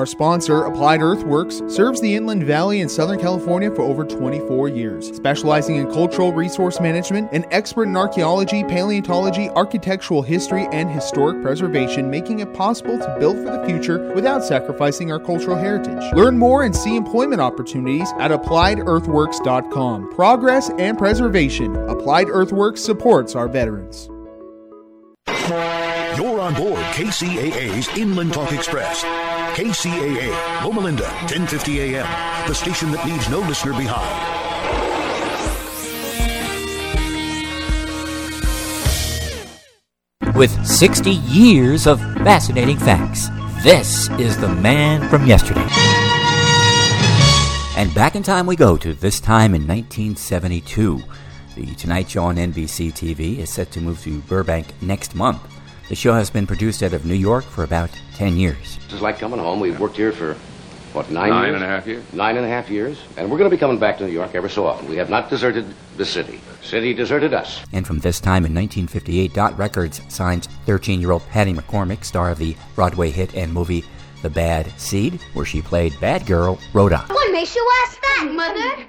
[0.00, 5.14] Our sponsor, Applied Earthworks, serves the Inland Valley in Southern California for over 24 years,
[5.14, 12.08] specializing in cultural resource management and expert in archaeology, paleontology, architectural history, and historic preservation,
[12.08, 16.02] making it possible to build for the future without sacrificing our cultural heritage.
[16.14, 20.14] Learn more and see employment opportunities at appliedearthworks.com.
[20.14, 21.76] Progress and preservation.
[21.90, 24.08] Applied Earthworks supports our veterans.
[26.16, 29.04] You're on board KCAA's Inland Talk Express.
[29.54, 34.48] KCAA, Loma Linda, 1050 AM, the station that leaves no listener behind.
[40.36, 43.28] With 60 years of fascinating facts,
[43.62, 45.66] this is the man from yesterday.
[47.76, 51.02] And back in time we go to this time in 1972.
[51.56, 55.40] The Tonight Show on NBC TV is set to move to Burbank next month.
[55.90, 58.78] The show has been produced out of New York for about 10 years.
[58.84, 59.58] This is like coming home.
[59.58, 60.34] We've worked here for,
[60.92, 61.54] what, nine, Nine years?
[61.56, 62.04] and a half years.
[62.12, 62.96] Nine and a half years.
[63.16, 64.88] And we're going to be coming back to New York ever so often.
[64.88, 65.66] We have not deserted
[65.96, 66.40] the city.
[66.62, 67.64] City deserted us.
[67.72, 72.30] And from this time in 1958, Dot Records signs 13 year old Patty McCormack, star
[72.30, 73.84] of the Broadway hit and movie
[74.22, 76.98] The Bad Seed, where she played Bad Girl Rhoda.
[77.08, 78.86] What makes you ask that, Mother?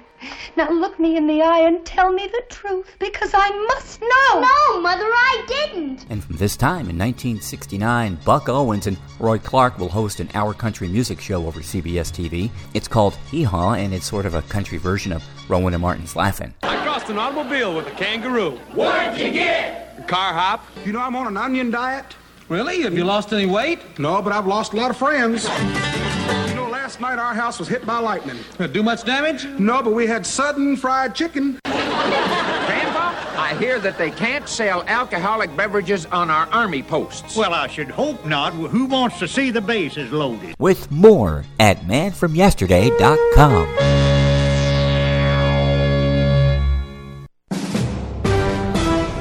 [0.56, 4.40] Now look me in the eye and tell me the truth, because I must know.
[4.40, 6.06] No, Mother, I didn't.
[6.10, 10.54] And from this time in 1969, Buck Owens and Roy Clark will host an hour
[10.54, 12.50] country music show over CBS TV.
[12.74, 16.14] It's called Hee Haw, and it's sort of a country version of Rowan and Martin's
[16.16, 16.54] Laugh-In.
[16.62, 18.58] I crossed an automobile with a kangaroo.
[18.74, 19.94] What'd you get?
[19.98, 20.64] A car hop.
[20.84, 22.16] You know I'm on an onion diet.
[22.48, 22.82] Really?
[22.82, 23.98] Have you lost any weight?
[23.98, 25.44] No, but I've lost a lot of friends.
[25.44, 26.61] You know,
[26.92, 28.36] last night our house was hit by lightning.
[28.58, 29.46] Uh, do much damage?
[29.58, 31.58] No, but we had sudden fried chicken.
[31.64, 37.34] Grandpa, I hear that they can't sell alcoholic beverages on our army posts.
[37.34, 38.52] Well, I should hope not.
[38.52, 40.54] Who wants to see the bases loaded?
[40.58, 43.66] With more at manfromyesterday.com.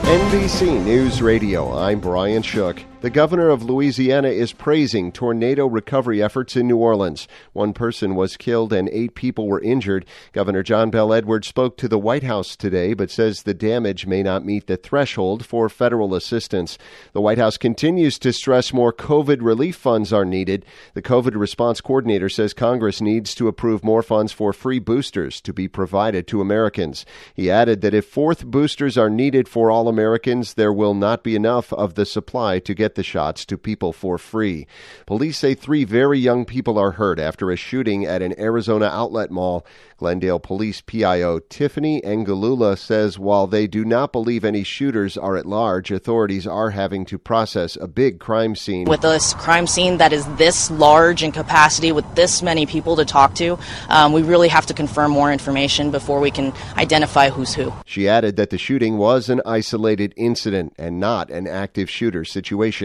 [0.03, 2.84] NBC News Radio, I'm Brian Shook.
[3.02, 7.28] The governor of Louisiana is praising tornado recovery efforts in New Orleans.
[7.52, 10.06] One person was killed and eight people were injured.
[10.34, 14.22] Governor John Bell Edwards spoke to the White House today, but says the damage may
[14.22, 16.78] not meet the threshold for federal assistance.
[17.14, 20.64] The White House continues to stress more COVID relief funds are needed.
[20.93, 25.54] The COVID response coordinator says Congress needs to approve more funds for free boosters to
[25.54, 27.04] be provided to Americans.
[27.34, 31.36] He added that if fourth boosters are needed for all Americans, there will not be
[31.36, 34.68] enough of the supply to get the shots to people for free.
[35.06, 39.32] Police say three very young people are hurt after a shooting at an Arizona outlet
[39.32, 39.66] mall.
[39.98, 45.46] Glendale Police PIO Tiffany Engalula says while they do not believe any shooters are at
[45.46, 48.88] large, authorities are having to process a big crime scene.
[48.88, 53.06] With this crime scene that is this large in capacity, with this many people to
[53.06, 57.54] talk to, um, we really have to confirm more information before we can identify who's
[57.54, 57.72] who.
[57.86, 62.80] She added that the shooting was an isolated incident and not an active shooter situation.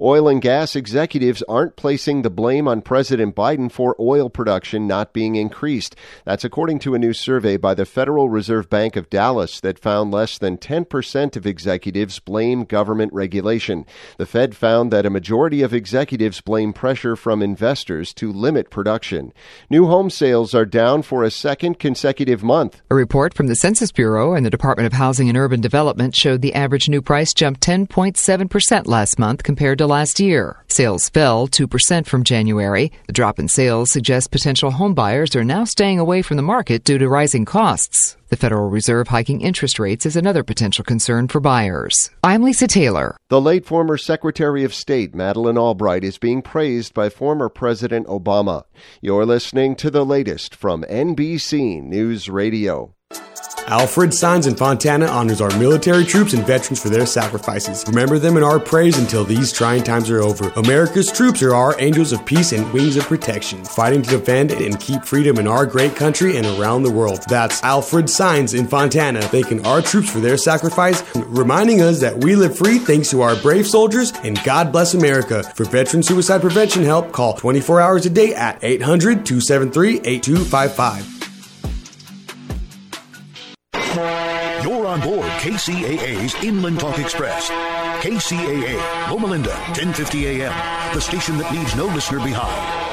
[0.00, 5.12] Oil and gas executives aren't placing the blame on President Biden for oil production not
[5.12, 5.94] being increased.
[6.24, 10.10] That's according to a new survey by the Federal Reserve Bank of Dallas that found
[10.10, 13.86] less than 10% of executives blame government regulation.
[14.16, 19.32] The Fed found that a majority of executives blame pressure from investors to limit production.
[19.70, 22.82] New home sales are down for a second consecutive month.
[22.90, 26.42] A report from the Census Bureau and the Department of Housing and Urban Development showed
[26.42, 30.62] the average new price jumped 10.7% last month month compared to last year.
[30.68, 32.92] Sales fell 2% from January.
[33.08, 36.84] The drop in sales suggests potential home buyers are now staying away from the market
[36.84, 38.16] due to rising costs.
[38.28, 42.10] The Federal Reserve hiking interest rates is another potential concern for buyers.
[42.22, 43.16] I'm Lisa Taylor.
[43.28, 48.62] The late former Secretary of State, Madeleine Albright, is being praised by former President Obama.
[49.00, 52.93] You're listening to the latest from NBC News Radio.
[53.66, 57.82] Alfred Signs in Fontana honors our military troops and veterans for their sacrifices.
[57.88, 60.52] Remember them in our praise until these trying times are over.
[60.56, 64.78] America's troops are our angels of peace and wings of protection, fighting to defend and
[64.80, 67.24] keep freedom in our great country and around the world.
[67.26, 72.36] That's Alfred Signs in Fontana, thanking our troops for their sacrifice, reminding us that we
[72.36, 75.42] live free thanks to our brave soldiers, and God bless America.
[75.42, 81.23] For veteran suicide prevention help, call 24 hours a day at 800 273 8255.
[84.94, 87.50] On board KCAA's Inland Talk Express.
[88.00, 92.83] KCAA, Loma Linda, 1050 AM, the station that leaves no listener behind.